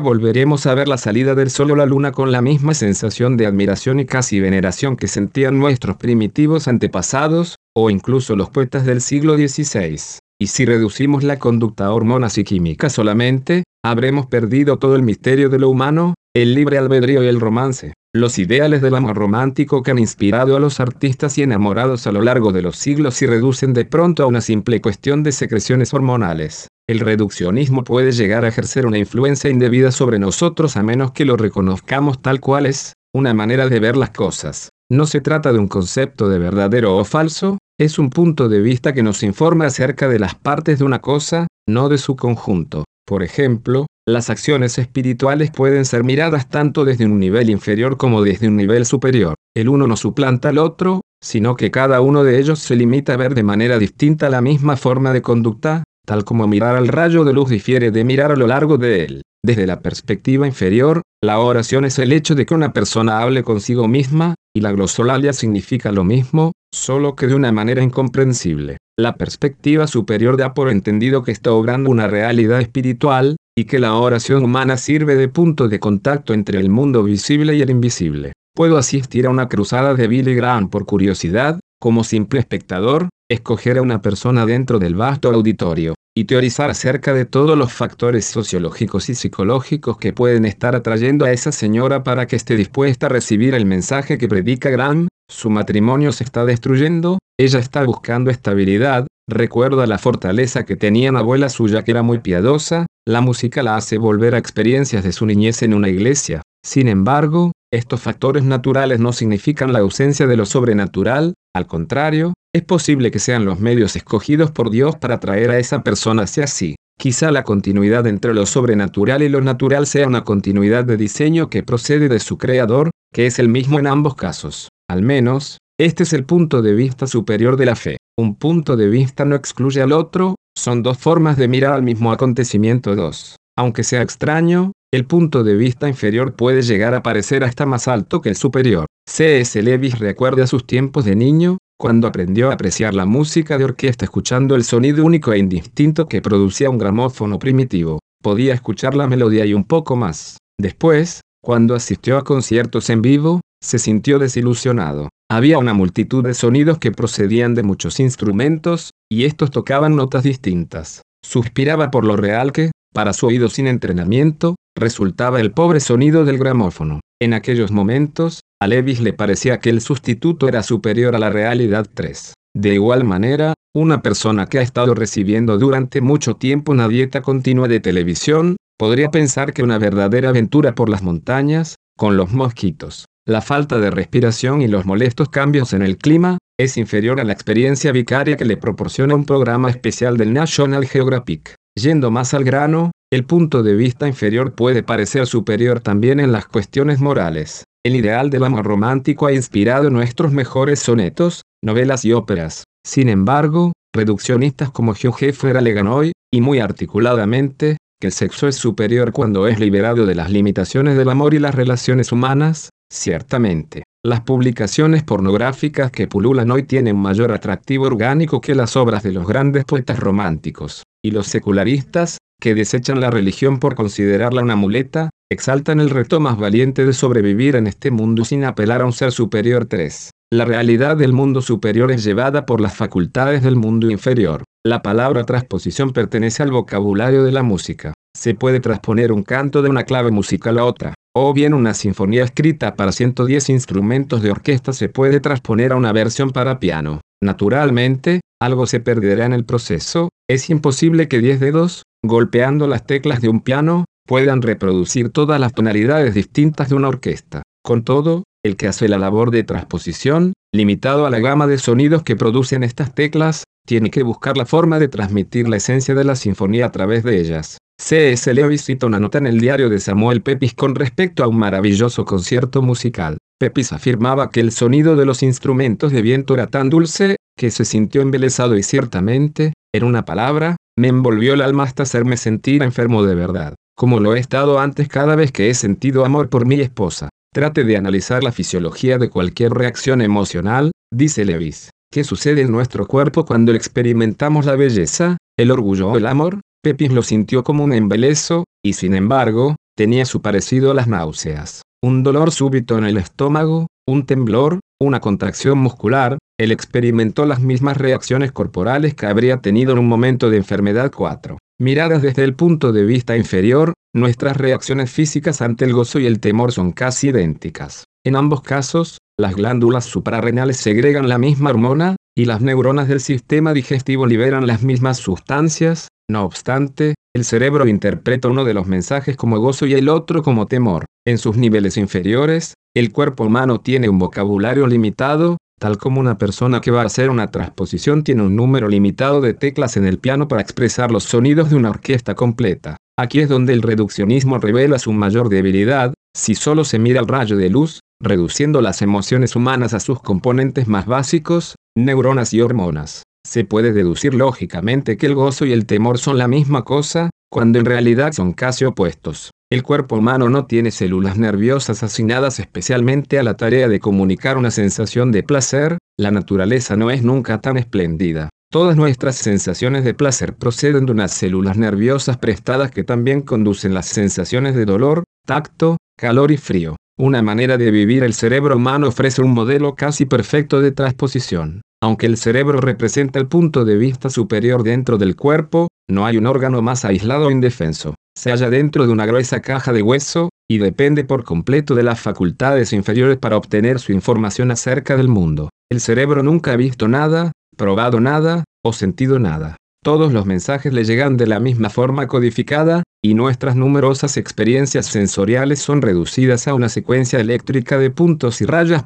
volveremos 0.00 0.66
a 0.66 0.74
ver 0.74 0.88
la 0.88 0.98
salida 0.98 1.36
del 1.36 1.48
sol 1.48 1.70
o 1.70 1.76
la 1.76 1.86
luna 1.86 2.10
con 2.10 2.32
la 2.32 2.42
misma 2.42 2.74
sensación 2.74 3.36
de 3.36 3.46
admiración 3.46 4.00
y 4.00 4.04
casi 4.04 4.40
veneración 4.40 4.96
que 4.96 5.06
sentían 5.06 5.60
nuestros 5.60 5.96
primitivos 5.96 6.66
antepasados, 6.66 7.54
o 7.72 7.88
incluso 7.88 8.34
los 8.34 8.50
poetas 8.50 8.84
del 8.84 9.00
siglo 9.00 9.36
XVI. 9.36 10.00
Y 10.40 10.48
si 10.48 10.64
reducimos 10.64 11.22
la 11.22 11.38
conducta 11.38 11.86
a 11.86 11.92
hormonas 11.92 12.36
y 12.36 12.42
química 12.42 12.90
solamente, 12.90 13.62
habremos 13.84 14.26
perdido 14.26 14.76
todo 14.80 14.96
el 14.96 15.02
misterio 15.02 15.50
de 15.50 15.60
lo 15.60 15.70
humano, 15.70 16.14
el 16.34 16.56
libre 16.56 16.78
albedrío 16.78 17.22
y 17.22 17.28
el 17.28 17.38
romance. 17.38 17.92
Los 18.14 18.38
ideales 18.38 18.82
del 18.82 18.94
amor 18.94 19.16
romántico 19.16 19.82
que 19.82 19.90
han 19.90 19.98
inspirado 19.98 20.54
a 20.54 20.60
los 20.60 20.80
artistas 20.80 21.38
y 21.38 21.42
enamorados 21.44 22.06
a 22.06 22.12
lo 22.12 22.20
largo 22.20 22.52
de 22.52 22.60
los 22.60 22.76
siglos 22.76 23.14
se 23.14 23.26
reducen 23.26 23.72
de 23.72 23.86
pronto 23.86 24.22
a 24.22 24.26
una 24.26 24.42
simple 24.42 24.82
cuestión 24.82 25.22
de 25.22 25.32
secreciones 25.32 25.94
hormonales. 25.94 26.68
El 26.86 27.00
reduccionismo 27.00 27.84
puede 27.84 28.12
llegar 28.12 28.44
a 28.44 28.48
ejercer 28.48 28.84
una 28.84 28.98
influencia 28.98 29.48
indebida 29.48 29.92
sobre 29.92 30.18
nosotros 30.18 30.76
a 30.76 30.82
menos 30.82 31.12
que 31.12 31.24
lo 31.24 31.38
reconozcamos 31.38 32.20
tal 32.20 32.40
cual 32.40 32.66
es, 32.66 32.92
una 33.14 33.32
manera 33.32 33.70
de 33.70 33.80
ver 33.80 33.96
las 33.96 34.10
cosas. 34.10 34.68
No 34.90 35.06
se 35.06 35.22
trata 35.22 35.50
de 35.54 35.58
un 35.58 35.68
concepto 35.68 36.28
de 36.28 36.38
verdadero 36.38 36.98
o 36.98 37.06
falso, 37.06 37.56
es 37.80 37.98
un 37.98 38.10
punto 38.10 38.50
de 38.50 38.60
vista 38.60 38.92
que 38.92 39.02
nos 39.02 39.22
informa 39.22 39.64
acerca 39.64 40.06
de 40.10 40.18
las 40.18 40.34
partes 40.34 40.80
de 40.80 40.84
una 40.84 41.00
cosa, 41.00 41.46
no 41.66 41.88
de 41.88 41.96
su 41.96 42.14
conjunto. 42.16 42.84
Por 43.06 43.22
ejemplo, 43.22 43.86
las 44.06 44.30
acciones 44.30 44.78
espirituales 44.78 45.52
pueden 45.52 45.84
ser 45.84 46.02
miradas 46.02 46.48
tanto 46.48 46.84
desde 46.84 47.06
un 47.06 47.20
nivel 47.20 47.50
inferior 47.50 47.96
como 47.96 48.22
desde 48.22 48.48
un 48.48 48.56
nivel 48.56 48.84
superior. 48.84 49.36
El 49.54 49.68
uno 49.68 49.86
no 49.86 49.96
suplanta 49.96 50.48
al 50.48 50.58
otro, 50.58 51.02
sino 51.22 51.54
que 51.54 51.70
cada 51.70 52.00
uno 52.00 52.24
de 52.24 52.40
ellos 52.40 52.58
se 52.58 52.74
limita 52.74 53.14
a 53.14 53.16
ver 53.16 53.34
de 53.34 53.44
manera 53.44 53.78
distinta 53.78 54.28
la 54.28 54.40
misma 54.40 54.76
forma 54.76 55.12
de 55.12 55.22
conducta, 55.22 55.84
tal 56.04 56.24
como 56.24 56.48
mirar 56.48 56.74
al 56.74 56.88
rayo 56.88 57.22
de 57.22 57.32
luz 57.32 57.48
difiere 57.48 57.92
de 57.92 58.02
mirar 58.02 58.32
a 58.32 58.36
lo 58.36 58.48
largo 58.48 58.76
de 58.76 59.04
él. 59.04 59.22
Desde 59.44 59.68
la 59.68 59.80
perspectiva 59.80 60.48
inferior, 60.48 61.02
la 61.22 61.38
oración 61.38 61.84
es 61.84 61.98
el 62.00 62.12
hecho 62.12 62.34
de 62.34 62.44
que 62.44 62.54
una 62.54 62.72
persona 62.72 63.20
hable 63.20 63.44
consigo 63.44 63.86
misma, 63.86 64.34
y 64.54 64.62
la 64.62 64.72
glosolalia 64.72 65.32
significa 65.32 65.92
lo 65.92 66.02
mismo, 66.02 66.52
solo 66.74 67.14
que 67.14 67.28
de 67.28 67.34
una 67.34 67.52
manera 67.52 67.82
incomprensible. 67.82 68.78
La 69.02 69.16
perspectiva 69.16 69.88
superior 69.88 70.36
da 70.36 70.54
por 70.54 70.70
entendido 70.70 71.24
que 71.24 71.32
está 71.32 71.50
obrando 71.50 71.90
una 71.90 72.06
realidad 72.06 72.60
espiritual, 72.60 73.34
y 73.58 73.64
que 73.64 73.80
la 73.80 73.94
oración 73.94 74.44
humana 74.44 74.76
sirve 74.76 75.16
de 75.16 75.26
punto 75.26 75.66
de 75.66 75.80
contacto 75.80 76.32
entre 76.34 76.60
el 76.60 76.70
mundo 76.70 77.02
visible 77.02 77.56
y 77.56 77.62
el 77.62 77.70
invisible. 77.70 78.32
Puedo 78.54 78.78
asistir 78.78 79.26
a 79.26 79.30
una 79.30 79.48
cruzada 79.48 79.94
de 79.94 80.06
Billy 80.06 80.36
Graham 80.36 80.70
por 80.70 80.86
curiosidad, 80.86 81.58
como 81.80 82.04
simple 82.04 82.38
espectador, 82.38 83.08
escoger 83.28 83.78
a 83.78 83.82
una 83.82 84.00
persona 84.02 84.46
dentro 84.46 84.78
del 84.78 84.94
vasto 84.94 85.30
auditorio, 85.30 85.94
y 86.16 86.26
teorizar 86.26 86.70
acerca 86.70 87.12
de 87.12 87.24
todos 87.24 87.58
los 87.58 87.72
factores 87.72 88.24
sociológicos 88.26 89.08
y 89.08 89.16
psicológicos 89.16 89.98
que 89.98 90.12
pueden 90.12 90.44
estar 90.44 90.76
atrayendo 90.76 91.24
a 91.24 91.32
esa 91.32 91.50
señora 91.50 92.04
para 92.04 92.28
que 92.28 92.36
esté 92.36 92.54
dispuesta 92.54 93.06
a 93.06 93.08
recibir 93.08 93.54
el 93.54 93.66
mensaje 93.66 94.16
que 94.16 94.28
predica 94.28 94.70
Graham, 94.70 95.08
su 95.28 95.50
matrimonio 95.50 96.12
se 96.12 96.22
está 96.22 96.44
destruyendo, 96.44 97.18
ella 97.38 97.58
está 97.58 97.84
buscando 97.84 98.30
estabilidad, 98.30 99.06
recuerda 99.28 99.86
la 99.86 99.98
fortaleza 99.98 100.64
que 100.64 100.76
tenía 100.76 101.10
una 101.10 101.20
abuela 101.20 101.48
suya 101.48 101.82
que 101.82 101.92
era 101.92 102.02
muy 102.02 102.18
piadosa, 102.18 102.86
la 103.06 103.20
música 103.20 103.62
la 103.62 103.76
hace 103.76 103.98
volver 103.98 104.34
a 104.34 104.38
experiencias 104.38 105.02
de 105.04 105.12
su 105.12 105.26
niñez 105.26 105.62
en 105.62 105.74
una 105.74 105.88
iglesia. 105.88 106.42
Sin 106.64 106.88
embargo, 106.88 107.52
estos 107.72 108.00
factores 108.00 108.44
naturales 108.44 109.00
no 109.00 109.12
significan 109.12 109.72
la 109.72 109.80
ausencia 109.80 110.26
de 110.26 110.36
lo 110.36 110.46
sobrenatural, 110.46 111.34
al 111.54 111.66
contrario, 111.66 112.34
es 112.54 112.62
posible 112.62 113.10
que 113.10 113.18
sean 113.18 113.44
los 113.44 113.60
medios 113.60 113.96
escogidos 113.96 114.50
por 114.50 114.70
Dios 114.70 114.96
para 114.96 115.18
traer 115.20 115.50
a 115.50 115.58
esa 115.58 115.82
persona 115.82 116.24
hacia 116.24 116.46
sí. 116.46 116.76
Quizá 116.98 117.32
la 117.32 117.44
continuidad 117.44 118.06
entre 118.06 118.34
lo 118.34 118.46
sobrenatural 118.46 119.22
y 119.22 119.28
lo 119.28 119.40
natural 119.40 119.86
sea 119.86 120.06
una 120.06 120.22
continuidad 120.22 120.84
de 120.84 120.96
diseño 120.96 121.48
que 121.48 121.62
procede 121.62 122.08
de 122.08 122.20
su 122.20 122.38
creador, 122.38 122.90
que 123.12 123.26
es 123.26 123.38
el 123.38 123.48
mismo 123.48 123.78
en 123.78 123.86
ambos 123.86 124.14
casos. 124.14 124.68
Al 124.88 125.02
menos, 125.02 125.58
este 125.78 126.02
es 126.02 126.12
el 126.12 126.24
punto 126.24 126.62
de 126.62 126.74
vista 126.74 127.06
superior 127.06 127.56
de 127.56 127.66
la 127.66 127.76
fe. 127.76 127.96
Un 128.18 128.36
punto 128.36 128.76
de 128.76 128.88
vista 128.88 129.24
no 129.24 129.34
excluye 129.34 129.80
al 129.80 129.92
otro, 129.92 130.36
son 130.56 130.82
dos 130.82 130.98
formas 130.98 131.36
de 131.36 131.48
mirar 131.48 131.72
al 131.72 131.82
mismo 131.82 132.12
acontecimiento. 132.12 132.94
2. 132.94 133.36
Aunque 133.56 133.82
sea 133.82 134.02
extraño, 134.02 134.72
el 134.92 135.06
punto 135.06 135.42
de 135.44 135.56
vista 135.56 135.88
inferior 135.88 136.34
puede 136.34 136.62
llegar 136.62 136.94
a 136.94 137.02
parecer 137.02 137.42
hasta 137.44 137.64
más 137.64 137.88
alto 137.88 138.20
que 138.20 138.28
el 138.28 138.36
superior. 138.36 138.86
C.S. 139.08 139.60
Lewis 139.62 139.98
recuerda 139.98 140.46
sus 140.46 140.66
tiempos 140.66 141.04
de 141.06 141.16
niño, 141.16 141.58
cuando 141.78 142.06
aprendió 142.06 142.50
a 142.50 142.54
apreciar 142.54 142.94
la 142.94 143.06
música 143.06 143.58
de 143.58 143.64
orquesta 143.64 144.04
escuchando 144.04 144.54
el 144.54 144.64
sonido 144.64 145.04
único 145.04 145.32
e 145.32 145.38
indistinto 145.38 146.06
que 146.06 146.22
producía 146.22 146.70
un 146.70 146.78
gramófono 146.78 147.38
primitivo. 147.38 147.98
Podía 148.22 148.54
escuchar 148.54 148.94
la 148.94 149.08
melodía 149.08 149.46
y 149.46 149.54
un 149.54 149.64
poco 149.64 149.96
más. 149.96 150.36
Después, 150.60 151.22
cuando 151.42 151.74
asistió 151.74 152.18
a 152.18 152.24
conciertos 152.24 152.88
en 152.90 153.02
vivo, 153.02 153.40
se 153.62 153.78
sintió 153.78 154.18
desilusionado. 154.18 155.08
Había 155.30 155.58
una 155.58 155.72
multitud 155.72 156.22
de 156.22 156.34
sonidos 156.34 156.78
que 156.78 156.92
procedían 156.92 157.54
de 157.54 157.62
muchos 157.62 158.00
instrumentos, 158.00 158.90
y 159.10 159.24
estos 159.24 159.50
tocaban 159.50 159.96
notas 159.96 160.24
distintas. 160.24 161.00
Suspiraba 161.24 161.90
por 161.90 162.04
lo 162.04 162.16
real 162.16 162.52
que, 162.52 162.70
para 162.92 163.14
su 163.14 163.26
oído 163.26 163.48
sin 163.48 163.66
entrenamiento, 163.66 164.56
resultaba 164.76 165.40
el 165.40 165.52
pobre 165.52 165.80
sonido 165.80 166.24
del 166.24 166.38
gramófono. 166.38 167.00
En 167.20 167.32
aquellos 167.34 167.70
momentos, 167.70 168.40
a 168.60 168.66
Levis 168.66 169.00
le 169.00 169.12
parecía 169.12 169.60
que 169.60 169.70
el 169.70 169.80
sustituto 169.80 170.48
era 170.48 170.62
superior 170.62 171.14
a 171.14 171.18
la 171.18 171.30
realidad 171.30 171.86
3. 171.94 172.34
De 172.54 172.74
igual 172.74 173.04
manera, 173.04 173.54
una 173.74 174.02
persona 174.02 174.46
que 174.46 174.58
ha 174.58 174.62
estado 174.62 174.94
recibiendo 174.94 175.56
durante 175.56 176.00
mucho 176.02 176.34
tiempo 176.34 176.72
una 176.72 176.88
dieta 176.88 177.22
continua 177.22 177.68
de 177.68 177.80
televisión, 177.80 178.56
podría 178.78 179.10
pensar 179.10 179.54
que 179.54 179.62
una 179.62 179.78
verdadera 179.78 180.28
aventura 180.28 180.74
por 180.74 180.90
las 180.90 181.02
montañas, 181.02 181.76
con 181.96 182.16
los 182.16 182.32
mosquitos, 182.32 183.06
la 183.26 183.40
falta 183.40 183.78
de 183.78 183.90
respiración 183.90 184.62
y 184.62 184.68
los 184.68 184.84
molestos 184.84 185.28
cambios 185.28 185.72
en 185.72 185.82
el 185.82 185.96
clima, 185.96 186.38
es 186.58 186.76
inferior 186.76 187.20
a 187.20 187.24
la 187.24 187.32
experiencia 187.32 187.92
vicaria 187.92 188.36
que 188.36 188.44
le 188.44 188.56
proporciona 188.56 189.14
un 189.14 189.24
programa 189.24 189.70
especial 189.70 190.16
del 190.16 190.32
National 190.32 190.86
Geographic. 190.86 191.54
Yendo 191.74 192.10
más 192.10 192.34
al 192.34 192.44
grano, 192.44 192.90
el 193.12 193.24
punto 193.24 193.62
de 193.62 193.74
vista 193.74 194.08
inferior 194.08 194.54
puede 194.54 194.82
parecer 194.82 195.26
superior 195.26 195.80
también 195.80 196.18
en 196.18 196.32
las 196.32 196.46
cuestiones 196.46 197.00
morales. 197.00 197.64
El 197.84 197.96
ideal 197.96 198.28
del 198.30 198.44
amor 198.44 198.64
romántico 198.64 199.26
ha 199.26 199.32
inspirado 199.32 199.90
nuestros 199.90 200.32
mejores 200.32 200.80
sonetos, 200.80 201.42
novelas 201.64 202.04
y 202.04 202.12
óperas. 202.12 202.64
Sin 202.84 203.08
embargo, 203.08 203.72
reduccionistas 203.94 204.70
como 204.70 204.92
Hugh 204.92 205.16
Hefner 205.20 205.56
alegan 205.56 205.86
hoy, 205.86 206.12
y 206.32 206.40
muy 206.40 206.58
articuladamente, 206.58 207.76
que 208.02 208.08
el 208.08 208.12
sexo 208.12 208.48
es 208.48 208.56
superior 208.56 209.12
cuando 209.12 209.46
es 209.46 209.60
liberado 209.60 210.06
de 210.06 210.16
las 210.16 210.28
limitaciones 210.28 210.96
del 210.96 211.08
amor 211.08 211.34
y 211.34 211.38
las 211.38 211.54
relaciones 211.54 212.10
humanas, 212.10 212.70
ciertamente. 212.92 213.84
Las 214.04 214.22
publicaciones 214.22 215.04
pornográficas 215.04 215.92
que 215.92 216.08
pululan 216.08 216.50
hoy 216.50 216.64
tienen 216.64 216.96
mayor 216.96 217.30
atractivo 217.30 217.86
orgánico 217.86 218.40
que 218.40 218.56
las 218.56 218.74
obras 218.74 219.04
de 219.04 219.12
los 219.12 219.24
grandes 219.24 219.64
poetas 219.64 220.00
románticos, 220.00 220.82
y 221.00 221.12
los 221.12 221.28
secularistas, 221.28 222.18
que 222.40 222.56
desechan 222.56 223.00
la 223.00 223.12
religión 223.12 223.60
por 223.60 223.76
considerarla 223.76 224.42
una 224.42 224.56
muleta, 224.56 225.10
exaltan 225.30 225.78
el 225.78 225.88
reto 225.88 226.18
más 226.18 226.36
valiente 226.36 226.84
de 226.84 226.94
sobrevivir 226.94 227.54
en 227.54 227.68
este 227.68 227.92
mundo 227.92 228.24
sin 228.24 228.42
apelar 228.42 228.80
a 228.80 228.84
un 228.84 228.92
ser 228.92 229.12
superior 229.12 229.66
3. 229.66 230.10
La 230.32 230.44
realidad 230.44 230.96
del 230.96 231.12
mundo 231.12 231.40
superior 231.40 231.92
es 231.92 232.02
llevada 232.02 232.46
por 232.46 232.60
las 232.60 232.74
facultades 232.74 233.44
del 233.44 233.54
mundo 233.54 233.92
inferior. 233.92 234.42
La 234.64 234.80
palabra 234.80 235.24
transposición 235.24 235.92
pertenece 235.92 236.44
al 236.44 236.52
vocabulario 236.52 237.24
de 237.24 237.32
la 237.32 237.42
música. 237.42 237.94
Se 238.16 238.36
puede 238.36 238.60
transponer 238.60 239.10
un 239.10 239.24
canto 239.24 239.60
de 239.60 239.68
una 239.68 239.82
clave 239.82 240.12
musical 240.12 240.56
a 240.56 240.64
otra, 240.64 240.94
o 241.16 241.34
bien 241.34 241.52
una 241.52 241.74
sinfonía 241.74 242.22
escrita 242.22 242.76
para 242.76 242.92
110 242.92 243.48
instrumentos 243.48 244.22
de 244.22 244.30
orquesta 244.30 244.72
se 244.72 244.88
puede 244.88 245.18
transponer 245.18 245.72
a 245.72 245.76
una 245.76 245.92
versión 245.92 246.30
para 246.30 246.60
piano. 246.60 247.00
Naturalmente, 247.20 248.20
algo 248.40 248.66
se 248.66 248.78
perderá 248.78 249.26
en 249.26 249.32
el 249.32 249.44
proceso, 249.44 250.10
es 250.30 250.48
imposible 250.48 251.08
que 251.08 251.18
10 251.18 251.40
dedos, 251.40 251.82
golpeando 252.04 252.68
las 252.68 252.86
teclas 252.86 253.20
de 253.20 253.30
un 253.30 253.40
piano, 253.40 253.84
puedan 254.06 254.42
reproducir 254.42 255.10
todas 255.10 255.40
las 255.40 255.54
tonalidades 255.54 256.14
distintas 256.14 256.68
de 256.68 256.76
una 256.76 256.86
orquesta. 256.86 257.42
Con 257.64 257.82
todo, 257.82 258.22
el 258.44 258.56
que 258.56 258.68
hace 258.68 258.88
la 258.88 258.98
labor 258.98 259.32
de 259.32 259.42
transposición, 259.42 260.34
limitado 260.54 261.04
a 261.04 261.10
la 261.10 261.18
gama 261.18 261.48
de 261.48 261.58
sonidos 261.58 262.04
que 262.04 262.14
producen 262.14 262.62
estas 262.62 262.94
teclas, 262.94 263.42
tiene 263.66 263.90
que 263.90 264.02
buscar 264.02 264.36
la 264.36 264.46
forma 264.46 264.78
de 264.78 264.88
transmitir 264.88 265.48
la 265.48 265.56
esencia 265.56 265.94
de 265.94 266.04
la 266.04 266.16
sinfonía 266.16 266.66
a 266.66 266.72
través 266.72 267.04
de 267.04 267.20
ellas. 267.20 267.58
C.S. 267.80 268.32
Lewis 268.32 268.64
cita 268.64 268.86
una 268.86 269.00
nota 269.00 269.18
en 269.18 269.26
el 269.26 269.40
diario 269.40 269.68
de 269.68 269.80
Samuel 269.80 270.22
Pepys 270.22 270.54
con 270.54 270.74
respecto 270.74 271.24
a 271.24 271.28
un 271.28 271.38
maravilloso 271.38 272.04
concierto 272.04 272.62
musical. 272.62 273.18
Pepys 273.40 273.72
afirmaba 273.72 274.30
que 274.30 274.40
el 274.40 274.52
sonido 274.52 274.94
de 274.94 275.04
los 275.04 275.22
instrumentos 275.22 275.90
de 275.90 276.02
viento 276.02 276.34
era 276.34 276.46
tan 276.46 276.70
dulce, 276.70 277.16
que 277.36 277.50
se 277.50 277.64
sintió 277.64 278.02
embelesado 278.02 278.56
y 278.56 278.62
ciertamente, 278.62 279.52
en 279.74 279.84
una 279.84 280.04
palabra, 280.04 280.56
me 280.78 280.88
envolvió 280.88 281.34
el 281.34 281.40
alma 281.40 281.64
hasta 281.64 281.82
hacerme 281.82 282.16
sentir 282.16 282.62
enfermo 282.62 283.02
de 283.04 283.14
verdad, 283.14 283.54
como 283.76 284.00
lo 284.00 284.14
he 284.14 284.20
estado 284.20 284.60
antes 284.60 284.86
cada 284.88 285.16
vez 285.16 285.32
que 285.32 285.50
he 285.50 285.54
sentido 285.54 286.04
amor 286.04 286.28
por 286.28 286.46
mi 286.46 286.60
esposa. 286.60 287.08
Trate 287.34 287.64
de 287.64 287.76
analizar 287.76 288.22
la 288.22 288.30
fisiología 288.30 288.98
de 288.98 289.10
cualquier 289.10 289.52
reacción 289.52 290.02
emocional, 290.02 290.70
dice 290.92 291.24
Lewis. 291.24 291.70
¿Qué 291.92 292.02
sucede 292.02 292.40
en 292.40 292.50
nuestro 292.50 292.86
cuerpo 292.86 293.24
cuando 293.24 293.52
experimentamos 293.52 294.46
la 294.46 294.56
belleza, 294.56 295.18
el 295.38 295.50
orgullo 295.50 295.90
o 295.90 295.96
el 295.98 296.06
amor? 296.06 296.40
Pepis 296.62 296.90
lo 296.90 297.02
sintió 297.02 297.44
como 297.44 297.62
un 297.62 297.74
embelezo, 297.74 298.44
y 298.64 298.72
sin 298.72 298.94
embargo, 298.94 299.56
tenía 299.76 300.06
su 300.06 300.22
parecido 300.22 300.70
a 300.70 300.74
las 300.74 300.88
náuseas. 300.88 301.62
Un 301.84 302.02
dolor 302.02 302.32
súbito 302.32 302.78
en 302.78 302.84
el 302.84 302.96
estómago, 302.96 303.66
un 303.86 304.06
temblor, 304.06 304.60
una 304.80 305.00
contracción 305.00 305.58
muscular, 305.58 306.18
él 306.40 306.50
experimentó 306.50 307.26
las 307.26 307.40
mismas 307.40 307.76
reacciones 307.76 308.32
corporales 308.32 308.94
que 308.94 309.06
habría 309.06 309.36
tenido 309.38 309.72
en 309.72 309.78
un 309.78 309.86
momento 309.86 310.30
de 310.30 310.38
enfermedad 310.38 310.90
4. 310.94 311.36
Miradas 311.60 312.00
desde 312.00 312.24
el 312.24 312.34
punto 312.34 312.72
de 312.72 312.84
vista 312.84 313.16
inferior, 313.16 313.74
nuestras 313.94 314.38
reacciones 314.38 314.90
físicas 314.90 315.42
ante 315.42 315.66
el 315.66 315.74
gozo 315.74 315.98
y 315.98 316.06
el 316.06 316.20
temor 316.20 316.52
son 316.52 316.72
casi 316.72 317.08
idénticas. 317.08 317.84
En 318.04 318.16
ambos 318.16 318.40
casos, 318.40 318.98
las 319.22 319.34
glándulas 319.34 319.86
suprarrenales 319.86 320.58
segregan 320.58 321.08
la 321.08 321.16
misma 321.16 321.50
hormona, 321.50 321.96
y 322.14 322.26
las 322.26 322.42
neuronas 322.42 322.88
del 322.88 323.00
sistema 323.00 323.54
digestivo 323.54 324.04
liberan 324.04 324.46
las 324.46 324.62
mismas 324.62 324.98
sustancias, 324.98 325.88
no 326.10 326.24
obstante, 326.24 326.94
el 327.14 327.24
cerebro 327.24 327.66
interpreta 327.66 328.28
uno 328.28 328.44
de 328.44 328.52
los 328.52 328.66
mensajes 328.66 329.16
como 329.16 329.38
gozo 329.38 329.64
y 329.64 329.72
el 329.74 329.88
otro 329.88 330.22
como 330.22 330.46
temor. 330.46 330.84
En 331.06 331.18
sus 331.18 331.36
niveles 331.36 331.76
inferiores, 331.76 332.54
el 332.76 332.92
cuerpo 332.92 333.24
humano 333.24 333.60
tiene 333.60 333.88
un 333.88 333.98
vocabulario 333.98 334.66
limitado, 334.66 335.38
tal 335.62 335.78
como 335.78 336.00
una 336.00 336.18
persona 336.18 336.60
que 336.60 336.72
va 336.72 336.82
a 336.82 336.86
hacer 336.86 337.08
una 337.08 337.30
transposición 337.30 338.02
tiene 338.02 338.24
un 338.24 338.34
número 338.34 338.66
limitado 338.66 339.20
de 339.20 339.32
teclas 339.32 339.76
en 339.76 339.86
el 339.86 340.00
piano 340.00 340.26
para 340.26 340.42
expresar 340.42 340.90
los 340.90 341.04
sonidos 341.04 341.50
de 341.50 341.56
una 341.56 341.70
orquesta 341.70 342.16
completa. 342.16 342.78
Aquí 342.98 343.20
es 343.20 343.28
donde 343.28 343.52
el 343.52 343.62
reduccionismo 343.62 344.38
revela 344.38 344.80
su 344.80 344.92
mayor 344.92 345.28
debilidad, 345.28 345.94
si 346.16 346.34
solo 346.34 346.64
se 346.64 346.80
mira 346.80 346.98
el 346.98 347.06
rayo 347.06 347.36
de 347.36 347.48
luz, 347.48 347.78
reduciendo 348.02 348.60
las 348.60 348.82
emociones 348.82 349.36
humanas 349.36 349.72
a 349.72 349.78
sus 349.78 350.02
componentes 350.02 350.66
más 350.66 350.86
básicos, 350.86 351.54
neuronas 351.78 352.34
y 352.34 352.40
hormonas. 352.40 353.04
Se 353.24 353.44
puede 353.44 353.72
deducir 353.72 354.14
lógicamente 354.14 354.96
que 354.96 355.06
el 355.06 355.14
gozo 355.14 355.46
y 355.46 355.52
el 355.52 355.66
temor 355.66 355.98
son 355.98 356.18
la 356.18 356.26
misma 356.26 356.64
cosa, 356.64 357.10
cuando 357.30 357.60
en 357.60 357.66
realidad 357.66 358.10
son 358.10 358.32
casi 358.32 358.64
opuestos. 358.64 359.30
El 359.52 359.62
cuerpo 359.62 359.96
humano 359.96 360.30
no 360.30 360.46
tiene 360.46 360.70
células 360.70 361.18
nerviosas 361.18 361.82
asignadas 361.82 362.38
especialmente 362.38 363.18
a 363.18 363.22
la 363.22 363.36
tarea 363.36 363.68
de 363.68 363.80
comunicar 363.80 364.38
una 364.38 364.50
sensación 364.50 365.12
de 365.12 365.22
placer, 365.22 365.76
la 365.98 366.10
naturaleza 366.10 366.74
no 366.74 366.90
es 366.90 367.02
nunca 367.02 367.38
tan 367.42 367.58
espléndida. 367.58 368.30
Todas 368.50 368.78
nuestras 368.78 369.16
sensaciones 369.16 369.84
de 369.84 369.92
placer 369.92 370.36
proceden 370.36 370.86
de 370.86 370.92
unas 370.92 371.12
células 371.12 371.58
nerviosas 371.58 372.16
prestadas 372.16 372.70
que 372.70 372.82
también 372.82 373.20
conducen 373.20 373.74
las 373.74 373.84
sensaciones 373.84 374.54
de 374.54 374.64
dolor, 374.64 375.04
tacto, 375.26 375.76
calor 375.98 376.30
y 376.30 376.38
frío. 376.38 376.76
Una 376.98 377.20
manera 377.20 377.58
de 377.58 377.70
vivir 377.70 378.04
el 378.04 378.14
cerebro 378.14 378.56
humano 378.56 378.88
ofrece 378.88 379.20
un 379.20 379.34
modelo 379.34 379.74
casi 379.74 380.06
perfecto 380.06 380.62
de 380.62 380.72
transposición. 380.72 381.60
Aunque 381.82 382.06
el 382.06 382.16
cerebro 382.16 382.58
representa 382.58 383.18
el 383.18 383.26
punto 383.26 383.66
de 383.66 383.76
vista 383.76 384.08
superior 384.08 384.62
dentro 384.62 384.96
del 384.96 385.14
cuerpo, 385.14 385.68
no 385.90 386.06
hay 386.06 386.16
un 386.16 386.26
órgano 386.26 386.62
más 386.62 386.84
aislado 386.84 387.26
o 387.26 387.30
indefenso. 387.30 387.94
Se 388.16 388.30
halla 388.30 388.50
dentro 388.50 388.86
de 388.86 388.92
una 388.92 389.06
gruesa 389.06 389.40
caja 389.40 389.72
de 389.72 389.82
hueso, 389.82 390.28
y 390.50 390.58
depende 390.58 391.04
por 391.04 391.24
completo 391.24 391.74
de 391.74 391.82
las 391.82 392.00
facultades 392.00 392.72
inferiores 392.72 393.16
para 393.16 393.36
obtener 393.36 393.78
su 393.78 393.92
información 393.92 394.50
acerca 394.50 394.96
del 394.96 395.08
mundo. 395.08 395.48
El 395.70 395.80
cerebro 395.80 396.22
nunca 396.22 396.52
ha 396.52 396.56
visto 396.56 396.88
nada, 396.88 397.32
probado 397.56 398.00
nada, 398.00 398.44
o 398.64 398.72
sentido 398.72 399.18
nada. 399.18 399.56
Todos 399.82 400.12
los 400.12 400.26
mensajes 400.26 400.72
le 400.72 400.84
llegan 400.84 401.16
de 401.16 401.26
la 401.26 401.40
misma 401.40 401.70
forma 401.70 402.06
codificada, 402.06 402.82
y 403.04 403.14
nuestras 403.14 403.56
numerosas 403.56 404.16
experiencias 404.16 404.86
sensoriales 404.86 405.60
son 405.60 405.82
reducidas 405.82 406.46
a 406.46 406.54
una 406.54 406.68
secuencia 406.68 407.18
eléctrica 407.18 407.78
de 407.78 407.90
puntos 407.90 408.40
y 408.40 408.46
rayas. 408.46 408.84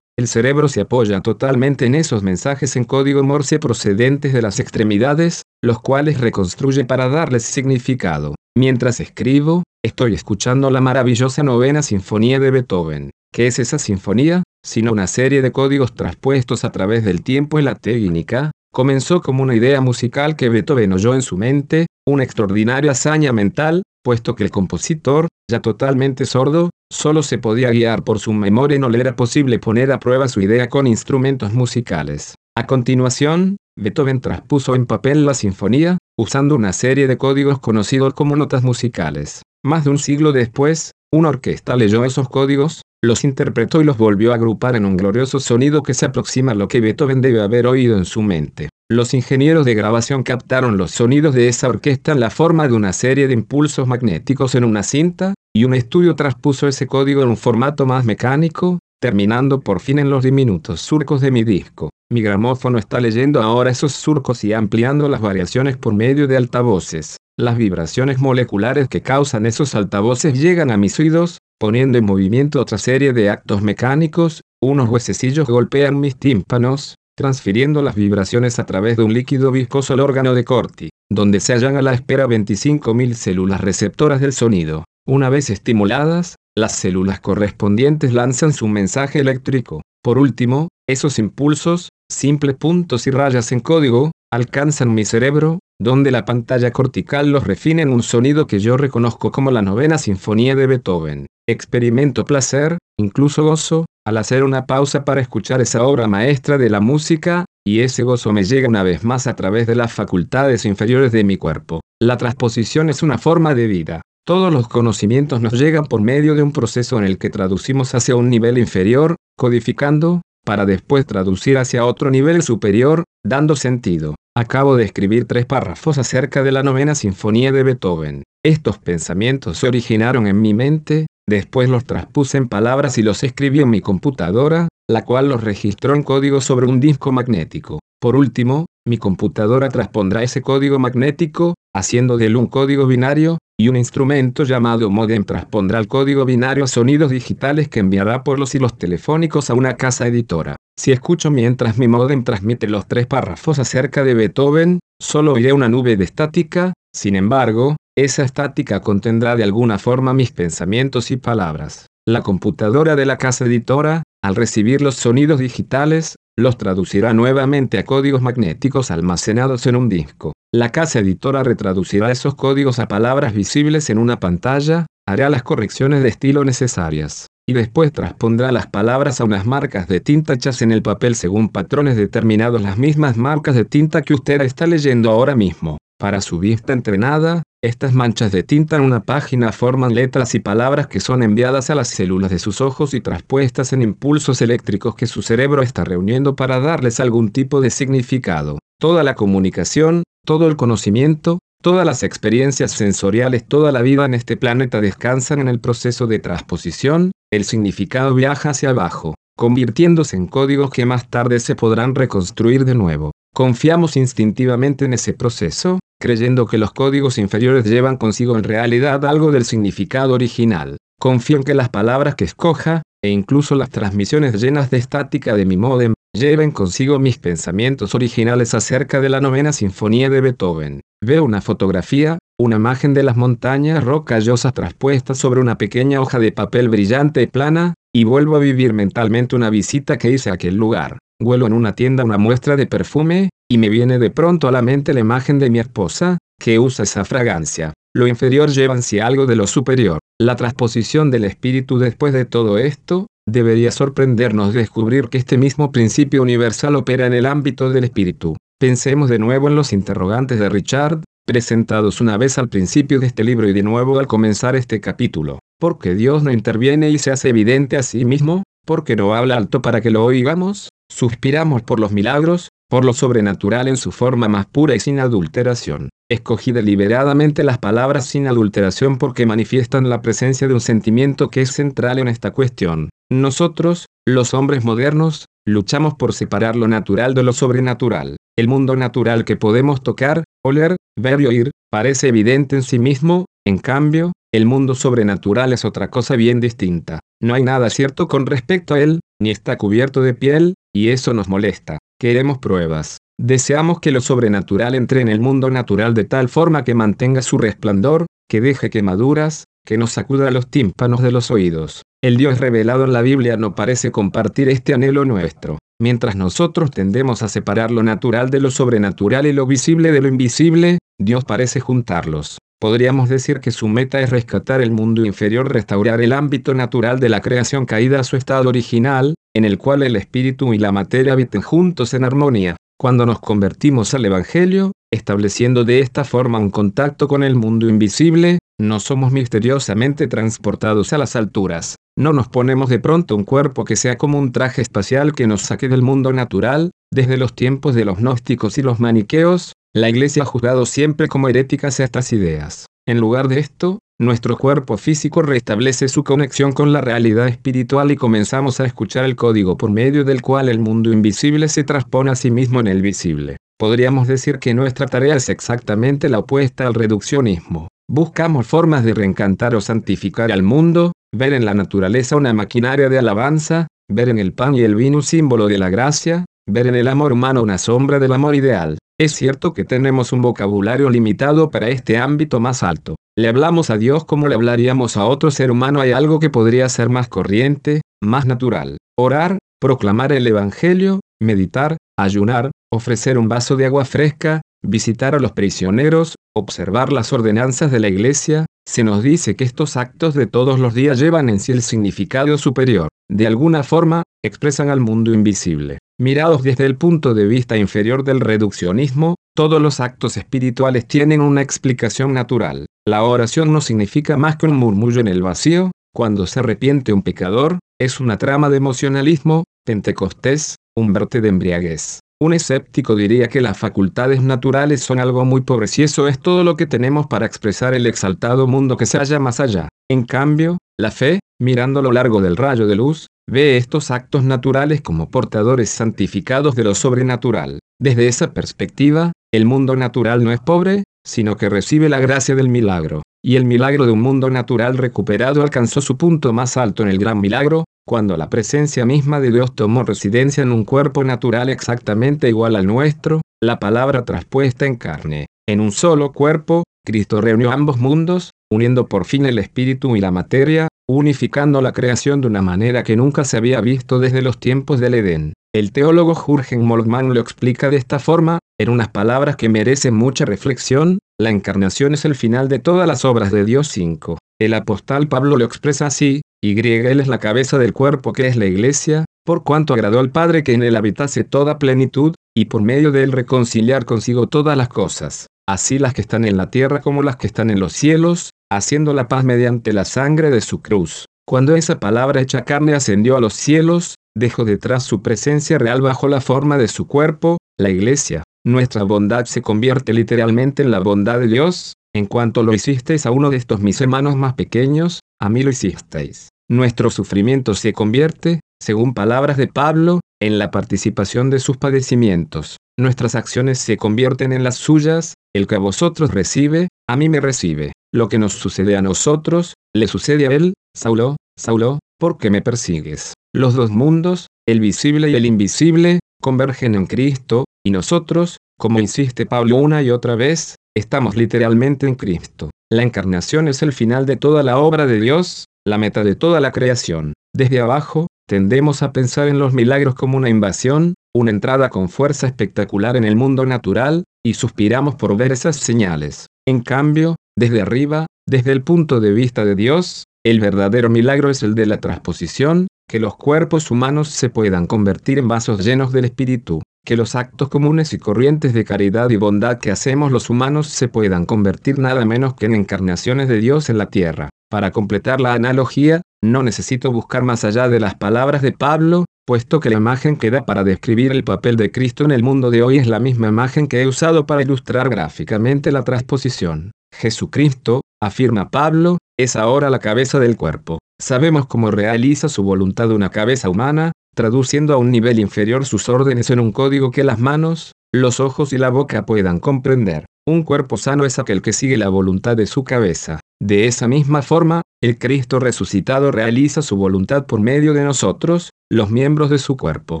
El 0.16 0.28
cerebro 0.28 0.68
se 0.68 0.82
apoya 0.82 1.20
totalmente 1.20 1.84
en 1.86 1.94
esos 1.94 2.22
mensajes 2.22 2.76
en 2.76 2.84
código 2.84 3.22
Morse 3.24 3.58
procedentes 3.58 4.32
de 4.32 4.40
las 4.40 4.60
extremidades, 4.60 5.42
los 5.62 5.80
cuales 5.80 6.20
reconstruye 6.20 6.84
para 6.84 7.08
darles 7.08 7.44
significado. 7.44 8.34
Mientras 8.56 9.00
escribo, 9.00 9.64
estoy 9.84 10.14
escuchando 10.14 10.70
la 10.70 10.80
maravillosa 10.80 11.42
novena 11.42 11.82
sinfonía 11.82 12.38
de 12.38 12.50
Beethoven. 12.50 13.10
¿Qué 13.32 13.46
es 13.46 13.58
esa 13.58 13.78
sinfonía? 13.78 14.42
Sino 14.64 14.92
una 14.92 15.06
serie 15.06 15.42
de 15.42 15.52
códigos 15.52 15.94
traspuestos 15.94 16.64
a 16.64 16.72
través 16.72 17.04
del 17.04 17.22
tiempo 17.22 17.58
y 17.58 17.62
la 17.62 17.74
técnica, 17.74 18.50
comenzó 18.72 19.20
como 19.20 19.42
una 19.42 19.54
idea 19.54 19.80
musical 19.80 20.36
que 20.36 20.48
Beethoven 20.48 20.92
oyó 20.92 21.14
en 21.14 21.22
su 21.22 21.36
mente, 21.36 21.86
una 22.06 22.24
extraordinaria 22.24 22.92
hazaña 22.92 23.32
mental, 23.32 23.82
puesto 24.02 24.36
que 24.36 24.44
el 24.44 24.50
compositor, 24.50 25.28
ya 25.50 25.60
totalmente 25.60 26.26
sordo, 26.26 26.70
solo 26.92 27.22
se 27.22 27.38
podía 27.38 27.70
guiar 27.70 28.04
por 28.04 28.18
su 28.18 28.32
memoria 28.32 28.76
y 28.76 28.78
no 28.78 28.88
le 28.88 29.00
era 29.00 29.16
posible 29.16 29.58
poner 29.58 29.92
a 29.92 29.98
prueba 29.98 30.28
su 30.28 30.40
idea 30.40 30.68
con 30.68 30.86
instrumentos 30.86 31.52
musicales. 31.52 32.34
A 32.56 32.66
continuación, 32.66 33.56
Beethoven 33.78 34.20
traspuso 34.20 34.74
en 34.74 34.86
papel 34.86 35.26
la 35.26 35.34
sinfonía, 35.34 35.98
usando 36.18 36.54
una 36.54 36.72
serie 36.72 37.06
de 37.06 37.18
códigos 37.18 37.58
conocidos 37.58 38.14
como 38.14 38.34
notas 38.34 38.62
musicales. 38.62 39.42
Más 39.62 39.84
de 39.84 39.90
un 39.90 39.98
siglo 39.98 40.32
después, 40.32 40.92
una 41.12 41.28
orquesta 41.28 41.76
leyó 41.76 42.04
esos 42.06 42.28
códigos, 42.28 42.82
los 43.04 43.22
interpretó 43.22 43.82
y 43.82 43.84
los 43.84 43.98
volvió 43.98 44.32
a 44.32 44.36
agrupar 44.36 44.76
en 44.76 44.86
un 44.86 44.96
glorioso 44.96 45.40
sonido 45.40 45.82
que 45.82 45.92
se 45.92 46.06
aproxima 46.06 46.52
a 46.52 46.54
lo 46.54 46.68
que 46.68 46.80
Beethoven 46.80 47.20
debe 47.20 47.42
haber 47.42 47.66
oído 47.66 47.98
en 47.98 48.06
su 48.06 48.22
mente. 48.22 48.70
Los 48.90 49.12
ingenieros 49.12 49.66
de 49.66 49.74
grabación 49.74 50.22
captaron 50.22 50.78
los 50.78 50.92
sonidos 50.92 51.34
de 51.34 51.48
esa 51.48 51.68
orquesta 51.68 52.12
en 52.12 52.20
la 52.20 52.30
forma 52.30 52.68
de 52.68 52.74
una 52.74 52.92
serie 52.92 53.26
de 53.26 53.34
impulsos 53.34 53.86
magnéticos 53.86 54.54
en 54.54 54.64
una 54.64 54.84
cinta, 54.84 55.34
y 55.54 55.64
un 55.64 55.74
estudio 55.74 56.14
transpuso 56.14 56.66
ese 56.68 56.86
código 56.86 57.22
en 57.22 57.28
un 57.28 57.36
formato 57.36 57.84
más 57.84 58.04
mecánico, 58.04 58.78
terminando 59.00 59.60
por 59.60 59.80
fin 59.80 59.98
en 59.98 60.10
los 60.10 60.24
diminutos 60.24 60.80
surcos 60.80 61.20
de 61.20 61.30
mi 61.30 61.44
disco. 61.44 61.90
Mi 62.10 62.22
gramófono 62.22 62.78
está 62.78 63.00
leyendo 63.00 63.42
ahora 63.42 63.70
esos 63.70 63.92
surcos 63.92 64.44
y 64.44 64.52
ampliando 64.52 65.08
las 65.08 65.20
variaciones 65.20 65.76
por 65.76 65.94
medio 65.94 66.28
de 66.28 66.36
altavoces. 66.36 67.16
Las 67.38 67.58
vibraciones 67.58 68.18
moleculares 68.18 68.88
que 68.88 69.02
causan 69.02 69.44
esos 69.44 69.74
altavoces 69.74 70.40
llegan 70.40 70.70
a 70.70 70.76
mis 70.76 70.98
oídos, 70.98 71.38
poniendo 71.58 71.98
en 71.98 72.04
movimiento 72.04 72.60
otra 72.60 72.78
serie 72.78 73.12
de 73.12 73.28
actos 73.28 73.60
mecánicos, 73.60 74.42
unos 74.62 74.88
huesecillos 74.88 75.48
golpean 75.48 76.00
mis 76.00 76.16
tímpanos, 76.16 76.94
transfiriendo 77.16 77.82
las 77.82 77.94
vibraciones 77.94 78.58
a 78.58 78.66
través 78.66 78.96
de 78.96 79.02
un 79.02 79.12
líquido 79.12 79.50
viscoso 79.50 79.94
al 79.94 80.00
órgano 80.00 80.34
de 80.34 80.44
Corti, 80.44 80.90
donde 81.10 81.40
se 81.40 81.52
hallan 81.52 81.76
a 81.76 81.82
la 81.82 81.92
espera 81.92 82.26
25.000 82.26 83.14
células 83.14 83.60
receptoras 83.60 84.20
del 84.20 84.32
sonido. 84.32 84.84
Una 85.06 85.28
vez 85.28 85.50
estimuladas, 85.50 86.36
las 86.56 86.72
células 86.72 87.20
correspondientes 87.20 88.12
lanzan 88.14 88.52
su 88.52 88.66
mensaje 88.66 89.20
eléctrico. 89.20 89.82
Por 90.02 90.18
último, 90.18 90.68
esos 90.88 91.18
impulsos, 91.18 91.90
simples 92.10 92.56
puntos 92.56 93.06
y 93.06 93.10
rayas 93.10 93.52
en 93.52 93.60
código, 93.60 94.12
alcanzan 94.32 94.94
mi 94.94 95.04
cerebro, 95.04 95.58
donde 95.78 96.10
la 96.10 96.24
pantalla 96.24 96.70
cortical 96.72 97.30
los 97.30 97.44
refina 97.44 97.82
en 97.82 97.90
un 97.90 98.02
sonido 98.02 98.46
que 98.46 98.58
yo 98.58 98.76
reconozco 98.76 99.30
como 99.30 99.50
la 99.50 99.62
novena 99.62 99.98
sinfonía 99.98 100.54
de 100.54 100.66
Beethoven. 100.66 101.26
Experimento 101.46 102.24
placer, 102.24 102.78
incluso 102.98 103.44
gozo, 103.44 103.84
al 104.06 104.16
hacer 104.16 104.42
una 104.42 104.66
pausa 104.66 105.04
para 105.04 105.20
escuchar 105.20 105.60
esa 105.60 105.82
obra 105.82 106.08
maestra 106.08 106.56
de 106.56 106.70
la 106.70 106.80
música, 106.80 107.44
y 107.66 107.80
ese 107.80 108.02
gozo 108.02 108.32
me 108.32 108.44
llega 108.44 108.68
una 108.68 108.82
vez 108.82 109.04
más 109.04 109.26
a 109.26 109.36
través 109.36 109.66
de 109.66 109.74
las 109.74 109.92
facultades 109.92 110.64
inferiores 110.64 111.12
de 111.12 111.24
mi 111.24 111.36
cuerpo. 111.36 111.80
La 112.00 112.16
transposición 112.16 112.88
es 112.88 113.02
una 113.02 113.18
forma 113.18 113.54
de 113.54 113.66
vida. 113.66 114.02
Todos 114.26 114.52
los 114.52 114.66
conocimientos 114.66 115.40
nos 115.40 115.52
llegan 115.52 115.84
por 115.84 116.00
medio 116.00 116.34
de 116.34 116.42
un 116.42 116.50
proceso 116.50 116.98
en 116.98 117.04
el 117.04 117.16
que 117.16 117.30
traducimos 117.30 117.94
hacia 117.94 118.16
un 118.16 118.28
nivel 118.28 118.58
inferior, 118.58 119.14
codificando, 119.38 120.20
para 120.44 120.66
después 120.66 121.06
traducir 121.06 121.58
hacia 121.58 121.86
otro 121.86 122.10
nivel 122.10 122.42
superior, 122.42 123.04
dando 123.24 123.54
sentido. 123.54 124.16
Acabo 124.36 124.74
de 124.74 124.82
escribir 124.82 125.26
tres 125.26 125.46
párrafos 125.46 125.96
acerca 125.98 126.42
de 126.42 126.50
la 126.50 126.64
novena 126.64 126.96
sinfonía 126.96 127.52
de 127.52 127.62
Beethoven. 127.62 128.24
Estos 128.44 128.78
pensamientos 128.78 129.58
se 129.58 129.68
originaron 129.68 130.26
en 130.26 130.40
mi 130.40 130.54
mente, 130.54 131.06
después 131.28 131.68
los 131.68 131.84
traspuse 131.84 132.36
en 132.36 132.48
palabras 132.48 132.98
y 132.98 133.04
los 133.04 133.22
escribí 133.22 133.60
en 133.60 133.70
mi 133.70 133.80
computadora, 133.80 134.66
la 134.90 135.04
cual 135.04 135.28
los 135.28 135.44
registró 135.44 135.94
en 135.94 136.02
código 136.02 136.40
sobre 136.40 136.66
un 136.66 136.80
disco 136.80 137.12
magnético. 137.12 137.78
Por 138.00 138.16
último, 138.16 138.66
mi 138.84 138.98
computadora 138.98 139.68
transpondrá 139.68 140.24
ese 140.24 140.42
código 140.42 140.80
magnético, 140.80 141.54
haciendo 141.72 142.16
de 142.16 142.26
él 142.26 142.36
un 142.36 142.46
código 142.46 142.88
binario, 142.88 143.38
y 143.58 143.68
un 143.68 143.76
instrumento 143.76 144.44
llamado 144.44 144.90
modem 144.90 145.24
transpondrá 145.24 145.78
el 145.78 145.88
código 145.88 146.24
binario 146.24 146.64
a 146.64 146.68
sonidos 146.68 147.10
digitales 147.10 147.68
que 147.68 147.80
enviará 147.80 148.22
por 148.22 148.38
los 148.38 148.54
hilos 148.54 148.76
telefónicos 148.76 149.48
a 149.48 149.54
una 149.54 149.76
casa 149.76 150.06
editora. 150.06 150.56
Si 150.78 150.92
escucho 150.92 151.30
mientras 151.30 151.78
mi 151.78 151.88
modem 151.88 152.22
transmite 152.22 152.68
los 152.68 152.86
tres 152.86 153.06
párrafos 153.06 153.58
acerca 153.58 154.04
de 154.04 154.14
Beethoven, 154.14 154.80
solo 155.00 155.32
oiré 155.32 155.54
una 155.54 155.70
nube 155.70 155.96
de 155.96 156.04
estática, 156.04 156.74
sin 156.94 157.16
embargo, 157.16 157.76
esa 157.96 158.24
estática 158.24 158.80
contendrá 158.80 159.36
de 159.36 159.44
alguna 159.44 159.78
forma 159.78 160.12
mis 160.12 160.32
pensamientos 160.32 161.10
y 161.10 161.16
palabras. 161.16 161.86
La 162.06 162.22
computadora 162.22 162.94
de 162.94 163.06
la 163.06 163.16
casa 163.16 163.46
editora, 163.46 164.02
al 164.22 164.36
recibir 164.36 164.82
los 164.82 164.96
sonidos 164.96 165.40
digitales, 165.40 166.15
los 166.38 166.58
traducirá 166.58 167.14
nuevamente 167.14 167.78
a 167.78 167.84
códigos 167.84 168.20
magnéticos 168.20 168.90
almacenados 168.90 169.66
en 169.66 169.76
un 169.76 169.88
disco. 169.88 170.32
La 170.52 170.70
casa 170.70 170.98
editora 170.98 171.42
retraducirá 171.42 172.10
esos 172.10 172.34
códigos 172.34 172.78
a 172.78 172.88
palabras 172.88 173.34
visibles 173.34 173.88
en 173.90 173.98
una 173.98 174.20
pantalla, 174.20 174.86
hará 175.08 175.30
las 175.30 175.42
correcciones 175.42 176.02
de 176.02 176.08
estilo 176.08 176.44
necesarias. 176.44 177.26
y 177.48 177.52
después 177.52 177.92
transpondrá 177.92 178.50
las 178.50 178.66
palabras 178.66 179.20
a 179.20 179.24
unas 179.24 179.46
marcas 179.46 179.86
de 179.86 180.00
tinta 180.00 180.32
hechas 180.32 180.62
en 180.62 180.72
el 180.72 180.82
papel 180.82 181.14
según 181.14 181.48
patrones 181.48 181.96
determinados 181.96 182.60
las 182.60 182.76
mismas 182.76 183.16
marcas 183.16 183.54
de 183.54 183.64
tinta 183.64 184.02
que 184.02 184.14
usted 184.14 184.40
está 184.42 184.66
leyendo 184.66 185.12
ahora 185.12 185.36
mismo. 185.36 185.78
Para 185.98 186.20
su 186.20 186.38
vista 186.38 186.74
entrenada, 186.74 187.42
estas 187.62 187.94
manchas 187.94 188.30
de 188.30 188.42
tinta 188.42 188.76
en 188.76 188.82
una 188.82 189.00
página 189.00 189.50
forman 189.50 189.94
letras 189.94 190.34
y 190.34 190.40
palabras 190.40 190.88
que 190.88 191.00
son 191.00 191.22
enviadas 191.22 191.70
a 191.70 191.74
las 191.74 191.88
células 191.88 192.30
de 192.30 192.38
sus 192.38 192.60
ojos 192.60 192.92
y 192.92 193.00
traspuestas 193.00 193.72
en 193.72 193.80
impulsos 193.80 194.42
eléctricos 194.42 194.94
que 194.94 195.06
su 195.06 195.22
cerebro 195.22 195.62
está 195.62 195.84
reuniendo 195.84 196.36
para 196.36 196.60
darles 196.60 197.00
algún 197.00 197.30
tipo 197.30 197.62
de 197.62 197.70
significado. 197.70 198.58
Toda 198.78 199.02
la 199.04 199.14
comunicación, 199.14 200.02
todo 200.26 200.48
el 200.48 200.56
conocimiento, 200.56 201.38
todas 201.62 201.86
las 201.86 202.02
experiencias 202.02 202.72
sensoriales, 202.72 203.46
toda 203.48 203.72
la 203.72 203.80
vida 203.80 204.04
en 204.04 204.12
este 204.12 204.36
planeta 204.36 204.82
descansan 204.82 205.40
en 205.40 205.48
el 205.48 205.60
proceso 205.60 206.06
de 206.06 206.18
transposición, 206.18 207.12
el 207.32 207.44
significado 207.44 208.14
viaja 208.14 208.50
hacia 208.50 208.68
abajo, 208.68 209.14
convirtiéndose 209.34 210.16
en 210.16 210.26
códigos 210.26 210.68
que 210.68 210.84
más 210.84 211.08
tarde 211.08 211.40
se 211.40 211.56
podrán 211.56 211.94
reconstruir 211.94 212.66
de 212.66 212.74
nuevo. 212.74 213.12
Confiamos 213.34 213.96
instintivamente 213.96 214.84
en 214.84 214.92
ese 214.92 215.12
proceso, 215.12 215.78
creyendo 216.00 216.46
que 216.46 216.58
los 216.58 216.72
códigos 216.72 217.18
inferiores 217.18 217.64
llevan 217.64 217.96
consigo 217.96 218.36
en 218.36 218.44
realidad 218.44 219.04
algo 219.04 219.32
del 219.32 219.44
significado 219.44 220.14
original. 220.14 220.76
Confío 220.98 221.36
en 221.36 221.42
que 221.42 221.54
las 221.54 221.68
palabras 221.68 222.14
que 222.14 222.24
escoja, 222.24 222.82
e 223.02 223.10
incluso 223.10 223.54
las 223.54 223.70
transmisiones 223.70 224.40
llenas 224.40 224.70
de 224.70 224.78
estática 224.78 225.36
de 225.36 225.46
mi 225.46 225.56
modem, 225.56 225.94
lleven 226.14 226.50
consigo 226.50 226.98
mis 226.98 227.18
pensamientos 227.18 227.94
originales 227.94 228.54
acerca 228.54 229.00
de 229.00 229.08
la 229.08 229.20
novena 229.20 229.52
sinfonía 229.52 230.08
de 230.08 230.20
Beethoven. 230.20 230.80
Veo 231.04 231.24
una 231.24 231.42
fotografía, 231.42 232.18
una 232.38 232.56
imagen 232.56 232.94
de 232.94 233.02
las 233.02 233.16
montañas 233.16 233.84
rocallosas 233.84 234.54
traspuestas 234.54 235.18
sobre 235.18 235.40
una 235.40 235.58
pequeña 235.58 236.00
hoja 236.00 236.18
de 236.18 236.32
papel 236.32 236.68
brillante 236.68 237.22
y 237.22 237.26
plana, 237.26 237.74
y 237.94 238.04
vuelvo 238.04 238.36
a 238.36 238.40
vivir 238.40 238.72
mentalmente 238.72 239.36
una 239.36 239.50
visita 239.50 239.98
que 239.98 240.10
hice 240.10 240.30
a 240.30 240.34
aquel 240.34 240.56
lugar. 240.56 240.98
Huelo 241.20 241.46
en 241.46 241.54
una 241.54 241.74
tienda 241.74 242.04
una 242.04 242.18
muestra 242.18 242.56
de 242.56 242.66
perfume, 242.66 243.30
y 243.50 243.58
me 243.58 243.68
viene 243.68 243.98
de 243.98 244.10
pronto 244.10 244.48
a 244.48 244.52
la 244.52 244.62
mente 244.62 244.92
la 244.92 245.00
imagen 245.00 245.38
de 245.38 245.50
mi 245.50 245.58
esposa, 245.58 246.18
que 246.38 246.58
usa 246.58 246.82
esa 246.82 247.04
fragancia. 247.04 247.72
Lo 247.94 248.06
inferior 248.06 248.50
lleva 248.50 248.74
en 248.74 248.82
sí 248.82 248.98
algo 248.98 249.26
de 249.26 249.36
lo 249.36 249.46
superior. 249.46 249.98
La 250.20 250.36
transposición 250.36 251.10
del 251.10 251.24
espíritu 251.24 251.78
después 251.78 252.12
de 252.12 252.26
todo 252.26 252.58
esto, 252.58 253.06
debería 253.26 253.70
sorprendernos 253.70 254.52
descubrir 254.52 255.08
que 255.08 255.18
este 255.18 255.38
mismo 255.38 255.72
principio 255.72 256.22
universal 256.22 256.76
opera 256.76 257.06
en 257.06 257.14
el 257.14 257.26
ámbito 257.26 257.70
del 257.70 257.84
espíritu. 257.84 258.36
Pensemos 258.60 259.08
de 259.08 259.18
nuevo 259.18 259.48
en 259.48 259.56
los 259.56 259.72
interrogantes 259.72 260.38
de 260.38 260.48
Richard, 260.48 261.00
presentados 261.26 262.00
una 262.00 262.16
vez 262.18 262.38
al 262.38 262.48
principio 262.48 263.00
de 263.00 263.06
este 263.06 263.24
libro 263.24 263.48
y 263.48 263.52
de 263.52 263.62
nuevo 263.62 263.98
al 263.98 264.06
comenzar 264.06 264.54
este 264.54 264.80
capítulo. 264.80 265.38
¿Por 265.58 265.78
qué 265.78 265.94
Dios 265.94 266.22
no 266.22 266.30
interviene 266.30 266.90
y 266.90 266.98
se 266.98 267.10
hace 267.10 267.30
evidente 267.30 267.76
a 267.76 267.82
sí 267.82 268.04
mismo? 268.04 268.42
¿Por 268.66 268.82
qué 268.82 268.96
no 268.96 269.14
habla 269.14 269.36
alto 269.36 269.62
para 269.62 269.80
que 269.80 269.90
lo 269.90 270.04
oigamos? 270.04 270.70
Suspiramos 270.90 271.62
por 271.62 271.78
los 271.78 271.92
milagros, 271.92 272.48
por 272.68 272.84
lo 272.84 272.94
sobrenatural 272.94 273.68
en 273.68 273.76
su 273.76 273.92
forma 273.92 274.26
más 274.26 274.46
pura 274.46 274.74
y 274.74 274.80
sin 274.80 274.98
adulteración. 274.98 275.90
Escogí 276.10 276.50
deliberadamente 276.50 277.44
las 277.44 277.58
palabras 277.58 278.06
sin 278.06 278.26
adulteración 278.26 278.98
porque 278.98 279.24
manifiestan 279.24 279.88
la 279.88 280.02
presencia 280.02 280.48
de 280.48 280.54
un 280.54 280.60
sentimiento 280.60 281.30
que 281.30 281.42
es 281.42 281.52
central 281.52 282.00
en 282.00 282.08
esta 282.08 282.32
cuestión. 282.32 282.90
Nosotros, 283.08 283.86
los 284.04 284.34
hombres 284.34 284.64
modernos, 284.64 285.26
luchamos 285.46 285.94
por 285.94 286.12
separar 286.12 286.56
lo 286.56 286.66
natural 286.66 287.14
de 287.14 287.22
lo 287.22 287.32
sobrenatural. 287.32 288.16
El 288.36 288.48
mundo 288.48 288.74
natural 288.74 289.24
que 289.24 289.36
podemos 289.36 289.84
tocar, 289.84 290.24
oler, 290.44 290.74
ver 290.98 291.20
y 291.20 291.26
oír, 291.26 291.50
parece 291.70 292.08
evidente 292.08 292.56
en 292.56 292.64
sí 292.64 292.80
mismo, 292.80 293.26
en 293.46 293.58
cambio, 293.58 294.10
el 294.36 294.44
mundo 294.44 294.74
sobrenatural 294.74 295.52
es 295.54 295.64
otra 295.64 295.88
cosa 295.88 296.14
bien 296.14 296.40
distinta. 296.40 297.00
No 297.22 297.32
hay 297.34 297.42
nada 297.42 297.70
cierto 297.70 298.06
con 298.06 298.26
respecto 298.26 298.74
a 298.74 298.80
él, 298.80 299.00
ni 299.20 299.30
está 299.30 299.56
cubierto 299.56 300.02
de 300.02 300.12
piel, 300.12 300.54
y 300.74 300.90
eso 300.90 301.14
nos 301.14 301.28
molesta. 301.28 301.78
Queremos 301.98 302.38
pruebas. 302.38 302.98
Deseamos 303.18 303.80
que 303.80 303.90
lo 303.90 304.02
sobrenatural 304.02 304.74
entre 304.74 305.00
en 305.00 305.08
el 305.08 305.20
mundo 305.20 305.50
natural 305.50 305.94
de 305.94 306.04
tal 306.04 306.28
forma 306.28 306.64
que 306.64 306.74
mantenga 306.74 307.22
su 307.22 307.38
resplandor, 307.38 308.04
que 308.28 308.42
deje 308.42 308.68
quemaduras, 308.68 309.44
que 309.66 309.78
nos 309.78 309.92
sacuda 309.92 310.30
los 310.30 310.50
tímpanos 310.50 311.00
de 311.00 311.12
los 311.12 311.30
oídos. 311.30 311.82
El 312.04 312.18
Dios 312.18 312.38
revelado 312.38 312.84
en 312.84 312.92
la 312.92 313.00
Biblia 313.00 313.38
no 313.38 313.54
parece 313.54 313.90
compartir 313.90 314.50
este 314.50 314.74
anhelo 314.74 315.06
nuestro. 315.06 315.58
Mientras 315.80 316.14
nosotros 316.14 316.70
tendemos 316.70 317.22
a 317.22 317.28
separar 317.28 317.70
lo 317.70 317.82
natural 317.82 318.28
de 318.28 318.40
lo 318.40 318.50
sobrenatural 318.50 319.26
y 319.26 319.32
lo 319.32 319.46
visible 319.46 319.92
de 319.92 320.02
lo 320.02 320.08
invisible, 320.08 320.78
Dios 320.98 321.24
parece 321.24 321.60
juntarlos. 321.60 322.38
Podríamos 322.58 323.10
decir 323.10 323.40
que 323.40 323.50
su 323.50 323.68
meta 323.68 324.00
es 324.00 324.08
rescatar 324.08 324.62
el 324.62 324.70
mundo 324.70 325.04
inferior, 325.04 325.52
restaurar 325.52 326.00
el 326.00 326.14
ámbito 326.14 326.54
natural 326.54 327.00
de 327.00 327.10
la 327.10 327.20
creación 327.20 327.66
caída 327.66 328.00
a 328.00 328.04
su 328.04 328.16
estado 328.16 328.48
original, 328.48 329.14
en 329.34 329.44
el 329.44 329.58
cual 329.58 329.82
el 329.82 329.94
espíritu 329.94 330.54
y 330.54 330.58
la 330.58 330.72
materia 330.72 331.12
habiten 331.12 331.42
juntos 331.42 331.92
en 331.92 332.04
armonía. 332.04 332.56
Cuando 332.78 333.04
nos 333.04 333.20
convertimos 333.20 333.92
al 333.92 334.06
Evangelio, 334.06 334.72
estableciendo 334.90 335.64
de 335.64 335.80
esta 335.80 336.04
forma 336.04 336.38
un 336.38 336.50
contacto 336.50 337.08
con 337.08 337.22
el 337.22 337.34
mundo 337.34 337.68
invisible, 337.68 338.38
no 338.58 338.80
somos 338.80 339.12
misteriosamente 339.12 340.06
transportados 340.06 340.94
a 340.94 340.98
las 340.98 341.14
alturas. 341.14 341.76
No 341.98 342.14
nos 342.14 342.28
ponemos 342.28 342.70
de 342.70 342.78
pronto 342.78 343.16
un 343.16 343.24
cuerpo 343.24 343.64
que 343.64 343.76
sea 343.76 343.98
como 343.98 344.18
un 344.18 344.32
traje 344.32 344.62
espacial 344.62 345.12
que 345.12 345.26
nos 345.26 345.42
saque 345.42 345.68
del 345.68 345.82
mundo 345.82 346.14
natural, 346.14 346.70
desde 346.90 347.18
los 347.18 347.34
tiempos 347.34 347.74
de 347.74 347.84
los 347.84 347.98
gnósticos 347.98 348.56
y 348.56 348.62
los 348.62 348.80
maniqueos, 348.80 349.52
la 349.76 349.90
Iglesia 349.90 350.22
ha 350.22 350.26
juzgado 350.26 350.64
siempre 350.64 351.06
como 351.06 351.28
heréticas 351.28 351.80
estas 351.80 352.10
ideas. 352.14 352.64
En 352.88 352.98
lugar 352.98 353.28
de 353.28 353.40
esto, 353.40 353.78
nuestro 354.00 354.38
cuerpo 354.38 354.78
físico 354.78 355.20
restablece 355.20 355.88
su 355.88 356.02
conexión 356.02 356.52
con 356.52 356.72
la 356.72 356.80
realidad 356.80 357.28
espiritual 357.28 357.90
y 357.90 357.96
comenzamos 357.96 358.58
a 358.58 358.64
escuchar 358.64 359.04
el 359.04 359.16
código 359.16 359.58
por 359.58 359.70
medio 359.70 360.02
del 360.04 360.22
cual 360.22 360.48
el 360.48 360.60
mundo 360.60 360.90
invisible 360.94 361.48
se 361.48 361.62
transpone 361.62 362.10
a 362.10 362.14
sí 362.14 362.30
mismo 362.30 362.60
en 362.60 362.68
el 362.68 362.80
visible. 362.80 363.36
Podríamos 363.58 364.08
decir 364.08 364.38
que 364.38 364.54
nuestra 364.54 364.86
tarea 364.86 365.14
es 365.14 365.28
exactamente 365.28 366.08
la 366.08 366.20
opuesta 366.20 366.66
al 366.66 366.72
reduccionismo. 366.72 367.68
Buscamos 367.86 368.46
formas 368.46 368.82
de 368.82 368.94
reencantar 368.94 369.54
o 369.54 369.60
santificar 369.60 370.32
al 370.32 370.42
mundo, 370.42 370.92
ver 371.14 371.34
en 371.34 371.44
la 371.44 371.52
naturaleza 371.52 372.16
una 372.16 372.32
maquinaria 372.32 372.88
de 372.88 372.98
alabanza, 372.98 373.66
ver 373.92 374.08
en 374.08 374.18
el 374.18 374.32
pan 374.32 374.54
y 374.54 374.62
el 374.62 374.74
vino 374.74 374.96
un 374.96 375.02
símbolo 375.02 375.48
de 375.48 375.58
la 375.58 375.68
gracia, 375.68 376.24
ver 376.48 376.66
en 376.66 376.76
el 376.76 376.88
amor 376.88 377.12
humano 377.12 377.42
una 377.42 377.58
sombra 377.58 377.98
del 377.98 378.14
amor 378.14 378.34
ideal. 378.34 378.78
Es 378.98 379.12
cierto 379.12 379.52
que 379.52 379.64
tenemos 379.64 380.12
un 380.12 380.22
vocabulario 380.22 380.88
limitado 380.88 381.50
para 381.50 381.68
este 381.68 381.98
ámbito 381.98 382.40
más 382.40 382.62
alto. 382.62 382.96
Le 383.14 383.28
hablamos 383.28 383.68
a 383.68 383.76
Dios 383.76 384.06
como 384.06 384.26
le 384.26 384.34
hablaríamos 384.34 384.96
a 384.96 385.04
otro 385.04 385.30
ser 385.30 385.50
humano. 385.50 385.82
Hay 385.82 385.92
algo 385.92 386.18
que 386.18 386.30
podría 386.30 386.66
ser 386.70 386.88
más 386.88 387.06
corriente, 387.08 387.82
más 388.02 388.24
natural. 388.24 388.78
Orar, 388.98 389.36
proclamar 389.60 390.12
el 390.12 390.26
Evangelio, 390.26 391.00
meditar, 391.20 391.76
ayunar, 391.98 392.50
ofrecer 392.72 393.18
un 393.18 393.28
vaso 393.28 393.56
de 393.56 393.66
agua 393.66 393.84
fresca, 393.84 394.40
visitar 394.62 395.14
a 395.14 395.20
los 395.20 395.32
prisioneros, 395.32 396.14
observar 396.34 396.90
las 396.90 397.12
ordenanzas 397.12 397.70
de 397.70 397.80
la 397.80 397.88
iglesia, 397.88 398.46
se 398.66 398.82
nos 398.82 399.02
dice 399.02 399.36
que 399.36 399.44
estos 399.44 399.76
actos 399.76 400.14
de 400.14 400.26
todos 400.26 400.58
los 400.58 400.72
días 400.72 400.98
llevan 400.98 401.28
en 401.28 401.40
sí 401.40 401.52
el 401.52 401.60
significado 401.60 402.38
superior. 402.38 402.88
De 403.10 403.26
alguna 403.26 403.62
forma, 403.62 404.04
expresan 404.24 404.70
al 404.70 404.80
mundo 404.80 405.12
invisible. 405.12 405.78
Mirados 405.98 406.42
desde 406.42 406.66
el 406.66 406.76
punto 406.76 407.14
de 407.14 407.26
vista 407.26 407.56
inferior 407.56 408.04
del 408.04 408.20
reduccionismo, 408.20 409.14
todos 409.34 409.62
los 409.62 409.80
actos 409.80 410.18
espirituales 410.18 410.86
tienen 410.86 411.22
una 411.22 411.40
explicación 411.40 412.12
natural. 412.12 412.66
La 412.86 413.02
oración 413.02 413.50
no 413.50 413.62
significa 413.62 414.18
más 414.18 414.36
que 414.36 414.44
un 414.44 414.56
murmullo 414.56 415.00
en 415.00 415.08
el 415.08 415.22
vacío, 415.22 415.70
cuando 415.94 416.26
se 416.26 416.40
arrepiente 416.40 416.92
un 416.92 417.00
pecador, 417.00 417.60
es 417.80 417.98
una 417.98 418.18
trama 418.18 418.50
de 418.50 418.58
emocionalismo, 418.58 419.44
pentecostés, 419.64 420.56
un 420.76 420.92
verte 420.92 421.22
de 421.22 421.30
embriaguez. 421.30 422.00
Un 422.20 422.34
escéptico 422.34 422.94
diría 422.94 423.28
que 423.28 423.40
las 423.40 423.56
facultades 423.56 424.22
naturales 424.22 424.82
son 424.82 425.00
algo 425.00 425.24
muy 425.24 425.40
pobre 425.40 425.66
y 425.74 425.82
eso 425.82 426.08
es 426.08 426.18
todo 426.18 426.44
lo 426.44 426.56
que 426.56 426.66
tenemos 426.66 427.06
para 427.06 427.24
expresar 427.24 427.72
el 427.72 427.86
exaltado 427.86 428.46
mundo 428.46 428.76
que 428.76 428.84
se 428.84 428.98
halla 428.98 429.18
más 429.18 429.40
allá. 429.40 429.68
En 429.90 430.04
cambio, 430.04 430.58
la 430.78 430.90
fe, 430.90 431.20
mirando 431.40 431.80
a 431.80 431.82
lo 431.82 431.92
largo 431.92 432.20
del 432.20 432.36
rayo 432.36 432.66
de 432.66 432.76
luz, 432.76 433.06
ve 433.28 433.56
estos 433.56 433.90
actos 433.90 434.24
naturales 434.24 434.80
como 434.80 435.10
portadores 435.10 435.70
santificados 435.70 436.54
de 436.54 436.64
lo 436.64 436.74
sobrenatural. 436.74 437.58
Desde 437.80 438.08
esa 438.08 438.32
perspectiva, 438.32 439.12
el 439.32 439.44
mundo 439.44 439.76
natural 439.76 440.24
no 440.24 440.32
es 440.32 440.40
pobre, 440.40 440.84
sino 441.04 441.36
que 441.36 441.48
recibe 441.48 441.88
la 441.88 442.00
gracia 442.00 442.34
del 442.34 442.48
milagro. 442.48 443.02
Y 443.24 443.36
el 443.36 443.44
milagro 443.44 443.86
de 443.86 443.92
un 443.92 444.00
mundo 444.00 444.30
natural 444.30 444.78
recuperado 444.78 445.42
alcanzó 445.42 445.80
su 445.80 445.96
punto 445.96 446.32
más 446.32 446.56
alto 446.56 446.82
en 446.82 446.88
el 446.88 446.98
gran 446.98 447.20
milagro, 447.20 447.64
cuando 447.86 448.16
la 448.16 448.30
presencia 448.30 448.86
misma 448.86 449.20
de 449.20 449.30
Dios 449.30 449.54
tomó 449.54 449.82
residencia 449.82 450.42
en 450.42 450.52
un 450.52 450.64
cuerpo 450.64 451.04
natural 451.04 451.48
exactamente 451.48 452.28
igual 452.28 452.56
al 452.56 452.66
nuestro, 452.66 453.20
la 453.42 453.58
palabra 453.58 454.04
traspuesta 454.04 454.66
en 454.66 454.76
carne. 454.76 455.26
En 455.48 455.60
un 455.60 455.72
solo 455.72 456.12
cuerpo, 456.12 456.64
Cristo 456.84 457.20
reunió 457.20 457.52
ambos 457.52 457.78
mundos, 457.78 458.30
uniendo 458.50 458.86
por 458.86 459.04
fin 459.04 459.26
el 459.26 459.38
espíritu 459.38 459.96
y 459.96 460.00
la 460.00 460.10
materia, 460.10 460.68
unificando 460.88 461.60
la 461.60 461.72
creación 461.72 462.20
de 462.20 462.28
una 462.28 462.42
manera 462.42 462.84
que 462.84 462.96
nunca 462.96 463.24
se 463.24 463.36
había 463.36 463.60
visto 463.60 463.98
desde 463.98 464.22
los 464.22 464.38
tiempos 464.38 464.80
del 464.80 464.94
Edén. 464.94 465.32
El 465.54 465.72
teólogo 465.72 466.14
Jürgen 466.14 466.64
Moltmann 466.64 467.14
lo 467.14 467.20
explica 467.20 467.70
de 467.70 467.76
esta 467.76 467.98
forma, 467.98 468.38
en 468.60 468.68
unas 468.68 468.88
palabras 468.88 469.36
que 469.36 469.48
merecen 469.48 469.94
mucha 469.94 470.24
reflexión, 470.24 470.98
la 471.18 471.30
encarnación 471.30 471.94
es 471.94 472.04
el 472.04 472.14
final 472.14 472.48
de 472.48 472.58
todas 472.58 472.86
las 472.86 473.04
obras 473.04 473.32
de 473.32 473.44
Dios 473.44 473.68
5. 473.68 474.18
El 474.38 474.54
apóstol 474.54 475.08
Pablo 475.08 475.36
lo 475.36 475.44
expresa 475.44 475.86
así, 475.86 476.20
y 476.42 476.58
Él 476.60 477.00
es 477.00 477.08
la 477.08 477.18
cabeza 477.18 477.58
del 477.58 477.72
cuerpo 477.72 478.12
que 478.12 478.26
es 478.26 478.36
la 478.36 478.44
iglesia, 478.46 479.06
por 479.24 479.42
cuanto 479.42 479.74
agradó 479.74 479.98
al 479.98 480.10
Padre 480.10 480.44
que 480.44 480.52
en 480.52 480.62
él 480.62 480.76
habitase 480.76 481.24
toda 481.24 481.58
plenitud, 481.58 482.14
y 482.36 482.44
por 482.44 482.62
medio 482.62 482.92
de 482.92 483.02
él 483.02 483.12
reconciliar 483.12 483.86
consigo 483.86 484.26
todas 484.26 484.56
las 484.56 484.68
cosas, 484.68 485.26
así 485.48 485.78
las 485.78 485.94
que 485.94 486.02
están 486.02 486.24
en 486.24 486.36
la 486.36 486.50
tierra 486.50 486.82
como 486.82 487.02
las 487.02 487.16
que 487.16 487.26
están 487.26 487.50
en 487.50 487.58
los 487.58 487.72
cielos, 487.72 488.30
haciendo 488.50 488.94
la 488.94 489.08
paz 489.08 489.24
mediante 489.24 489.72
la 489.72 489.84
sangre 489.84 490.30
de 490.30 490.40
su 490.40 490.62
cruz. 490.62 491.06
Cuando 491.26 491.56
esa 491.56 491.80
palabra 491.80 492.20
hecha 492.20 492.44
carne 492.44 492.74
ascendió 492.74 493.16
a 493.16 493.20
los 493.20 493.34
cielos, 493.34 493.96
dejó 494.16 494.44
detrás 494.44 494.84
su 494.84 495.02
presencia 495.02 495.58
real 495.58 495.82
bajo 495.82 496.08
la 496.08 496.20
forma 496.20 496.56
de 496.56 496.68
su 496.68 496.86
cuerpo, 496.86 497.38
la 497.58 497.70
iglesia. 497.70 498.22
Nuestra 498.44 498.84
bondad 498.84 499.24
se 499.24 499.42
convierte 499.42 499.92
literalmente 499.92 500.62
en 500.62 500.70
la 500.70 500.78
bondad 500.78 501.18
de 501.18 501.26
Dios, 501.26 501.72
en 501.94 502.06
cuanto 502.06 502.42
lo 502.42 502.54
hicisteis 502.54 503.06
a 503.06 503.10
uno 503.10 503.30
de 503.30 503.38
estos 503.38 503.60
mis 503.60 503.80
hermanos 503.80 504.16
más 504.16 504.34
pequeños, 504.34 505.00
a 505.20 505.28
mí 505.28 505.42
lo 505.42 505.50
hicisteis. 505.50 506.28
Nuestro 506.48 506.90
sufrimiento 506.90 507.54
se 507.54 507.72
convierte, 507.72 508.40
según 508.62 508.94
palabras 508.94 509.36
de 509.36 509.48
Pablo, 509.48 510.00
en 510.22 510.38
la 510.38 510.50
participación 510.50 511.28
de 511.30 511.40
sus 511.40 511.56
padecimientos. 511.56 512.56
Nuestras 512.78 513.14
acciones 513.14 513.58
se 513.58 513.76
convierten 513.76 514.32
en 514.32 514.44
las 514.44 514.56
suyas, 514.56 515.14
el 515.34 515.46
que 515.46 515.56
a 515.56 515.58
vosotros 515.58 516.12
recibe, 516.12 516.68
a 516.88 516.96
mí 516.96 517.08
me 517.08 517.20
recibe. 517.20 517.72
Lo 517.96 518.10
que 518.10 518.18
nos 518.18 518.34
sucede 518.34 518.76
a 518.76 518.82
nosotros, 518.82 519.54
le 519.74 519.86
sucede 519.86 520.26
a 520.26 520.30
él, 520.30 520.52
Saulo, 520.76 521.16
Saulo, 521.34 521.78
¿por 521.98 522.18
qué 522.18 522.28
me 522.28 522.42
persigues? 522.42 523.14
Los 523.34 523.54
dos 523.54 523.70
mundos, 523.70 524.26
el 524.46 524.60
visible 524.60 525.08
y 525.08 525.14
el 525.14 525.24
invisible, 525.24 526.00
convergen 526.20 526.74
en 526.74 526.84
Cristo, 526.84 527.46
y 527.64 527.70
nosotros, 527.70 528.36
como 528.58 528.80
insiste 528.80 529.24
Pablo 529.24 529.56
una 529.56 529.82
y 529.82 529.90
otra 529.90 530.14
vez, 530.14 530.56
estamos 530.76 531.16
literalmente 531.16 531.86
en 531.86 531.94
Cristo. 531.94 532.50
La 532.70 532.82
encarnación 532.82 533.48
es 533.48 533.62
el 533.62 533.72
final 533.72 534.04
de 534.04 534.18
toda 534.18 534.42
la 534.42 534.58
obra 534.58 534.84
de 534.84 535.00
Dios, 535.00 535.46
la 535.66 535.78
meta 535.78 536.04
de 536.04 536.16
toda 536.16 536.40
la 536.40 536.52
creación. 536.52 537.14
Desde 537.34 537.60
abajo, 537.60 538.08
tendemos 538.28 538.82
a 538.82 538.92
pensar 538.92 539.26
en 539.26 539.38
los 539.38 539.54
milagros 539.54 539.94
como 539.94 540.18
una 540.18 540.28
invasión, 540.28 540.96
una 541.14 541.30
entrada 541.30 541.70
con 541.70 541.88
fuerza 541.88 542.26
espectacular 542.26 542.94
en 542.98 543.04
el 543.04 543.16
mundo 543.16 543.46
natural, 543.46 544.04
y 544.22 544.34
suspiramos 544.34 544.96
por 544.96 545.16
ver 545.16 545.32
esas 545.32 545.56
señales. 545.56 546.26
En 546.46 546.60
cambio, 546.60 547.16
desde 547.36 547.60
arriba, 547.60 548.06
desde 548.26 548.52
el 548.52 548.62
punto 548.62 549.00
de 549.00 549.12
vista 549.12 549.44
de 549.44 549.54
Dios, 549.54 550.04
el 550.24 550.40
verdadero 550.40 550.88
milagro 550.88 551.30
es 551.30 551.42
el 551.42 551.54
de 551.54 551.66
la 551.66 551.78
transposición, 551.78 552.66
que 552.88 552.98
los 552.98 553.16
cuerpos 553.16 553.70
humanos 553.70 554.08
se 554.08 554.30
puedan 554.30 554.66
convertir 554.66 555.18
en 555.18 555.28
vasos 555.28 555.64
llenos 555.64 555.92
del 555.92 556.06
Espíritu, 556.06 556.62
que 556.84 556.96
los 556.96 557.14
actos 557.14 557.48
comunes 557.48 557.92
y 557.92 557.98
corrientes 557.98 558.54
de 558.54 558.64
caridad 558.64 559.10
y 559.10 559.16
bondad 559.16 559.58
que 559.58 559.70
hacemos 559.70 560.12
los 560.12 560.30
humanos 560.30 560.68
se 560.68 560.88
puedan 560.88 561.26
convertir 561.26 561.78
nada 561.78 562.04
menos 562.04 562.34
que 562.34 562.46
en 562.46 562.54
encarnaciones 562.54 563.28
de 563.28 563.38
Dios 563.38 563.68
en 563.68 563.78
la 563.78 563.90
tierra. 563.90 564.30
Para 564.48 564.70
completar 564.70 565.20
la 565.20 565.34
analogía, 565.34 566.02
no 566.24 566.42
necesito 566.42 566.90
buscar 566.90 567.22
más 567.22 567.44
allá 567.44 567.68
de 567.68 567.80
las 567.80 567.96
palabras 567.96 568.40
de 568.40 568.52
Pablo, 568.52 569.04
puesto 569.26 569.58
que 569.60 569.70
la 569.70 569.76
imagen 569.76 570.16
que 570.16 570.30
da 570.30 570.46
para 570.46 570.64
describir 570.64 571.10
el 571.10 571.24
papel 571.24 571.56
de 571.56 571.72
Cristo 571.72 572.04
en 572.04 572.12
el 572.12 572.22
mundo 572.22 572.50
de 572.50 572.62
hoy 572.62 572.78
es 572.78 572.86
la 572.86 573.00
misma 573.00 573.28
imagen 573.28 573.66
que 573.66 573.82
he 573.82 573.86
usado 573.88 574.26
para 574.26 574.42
ilustrar 574.42 574.88
gráficamente 574.88 575.72
la 575.72 575.82
transposición. 575.82 576.70
Jesucristo, 576.96 577.82
afirma 578.02 578.50
Pablo, 578.50 578.98
es 579.18 579.36
ahora 579.36 579.70
la 579.70 579.78
cabeza 579.78 580.18
del 580.18 580.36
cuerpo. 580.36 580.78
Sabemos 581.00 581.46
cómo 581.46 581.70
realiza 581.70 582.28
su 582.28 582.42
voluntad 582.42 582.90
una 582.90 583.10
cabeza 583.10 583.50
humana, 583.50 583.92
traduciendo 584.14 584.72
a 584.72 584.78
un 584.78 584.90
nivel 584.90 585.20
inferior 585.20 585.66
sus 585.66 585.88
órdenes 585.88 586.30
en 586.30 586.40
un 586.40 586.52
código 586.52 586.90
que 586.90 587.04
las 587.04 587.18
manos, 587.18 587.72
los 587.94 588.18
ojos 588.18 588.52
y 588.52 588.58
la 588.58 588.70
boca 588.70 589.04
puedan 589.04 589.40
comprender. 589.40 590.06
Un 590.26 590.42
cuerpo 590.42 590.76
sano 590.76 591.04
es 591.04 591.18
aquel 591.18 591.42
que 591.42 591.52
sigue 591.52 591.76
la 591.76 591.88
voluntad 591.88 592.36
de 592.36 592.46
su 592.46 592.64
cabeza. 592.64 593.20
De 593.40 593.66
esa 593.66 593.86
misma 593.86 594.22
forma, 594.22 594.62
el 594.82 594.98
Cristo 594.98 595.38
resucitado 595.38 596.10
realiza 596.10 596.62
su 596.62 596.76
voluntad 596.76 597.26
por 597.26 597.40
medio 597.40 597.74
de 597.74 597.84
nosotros, 597.84 598.50
los 598.70 598.90
miembros 598.90 599.30
de 599.30 599.38
su 599.38 599.56
cuerpo. 599.56 600.00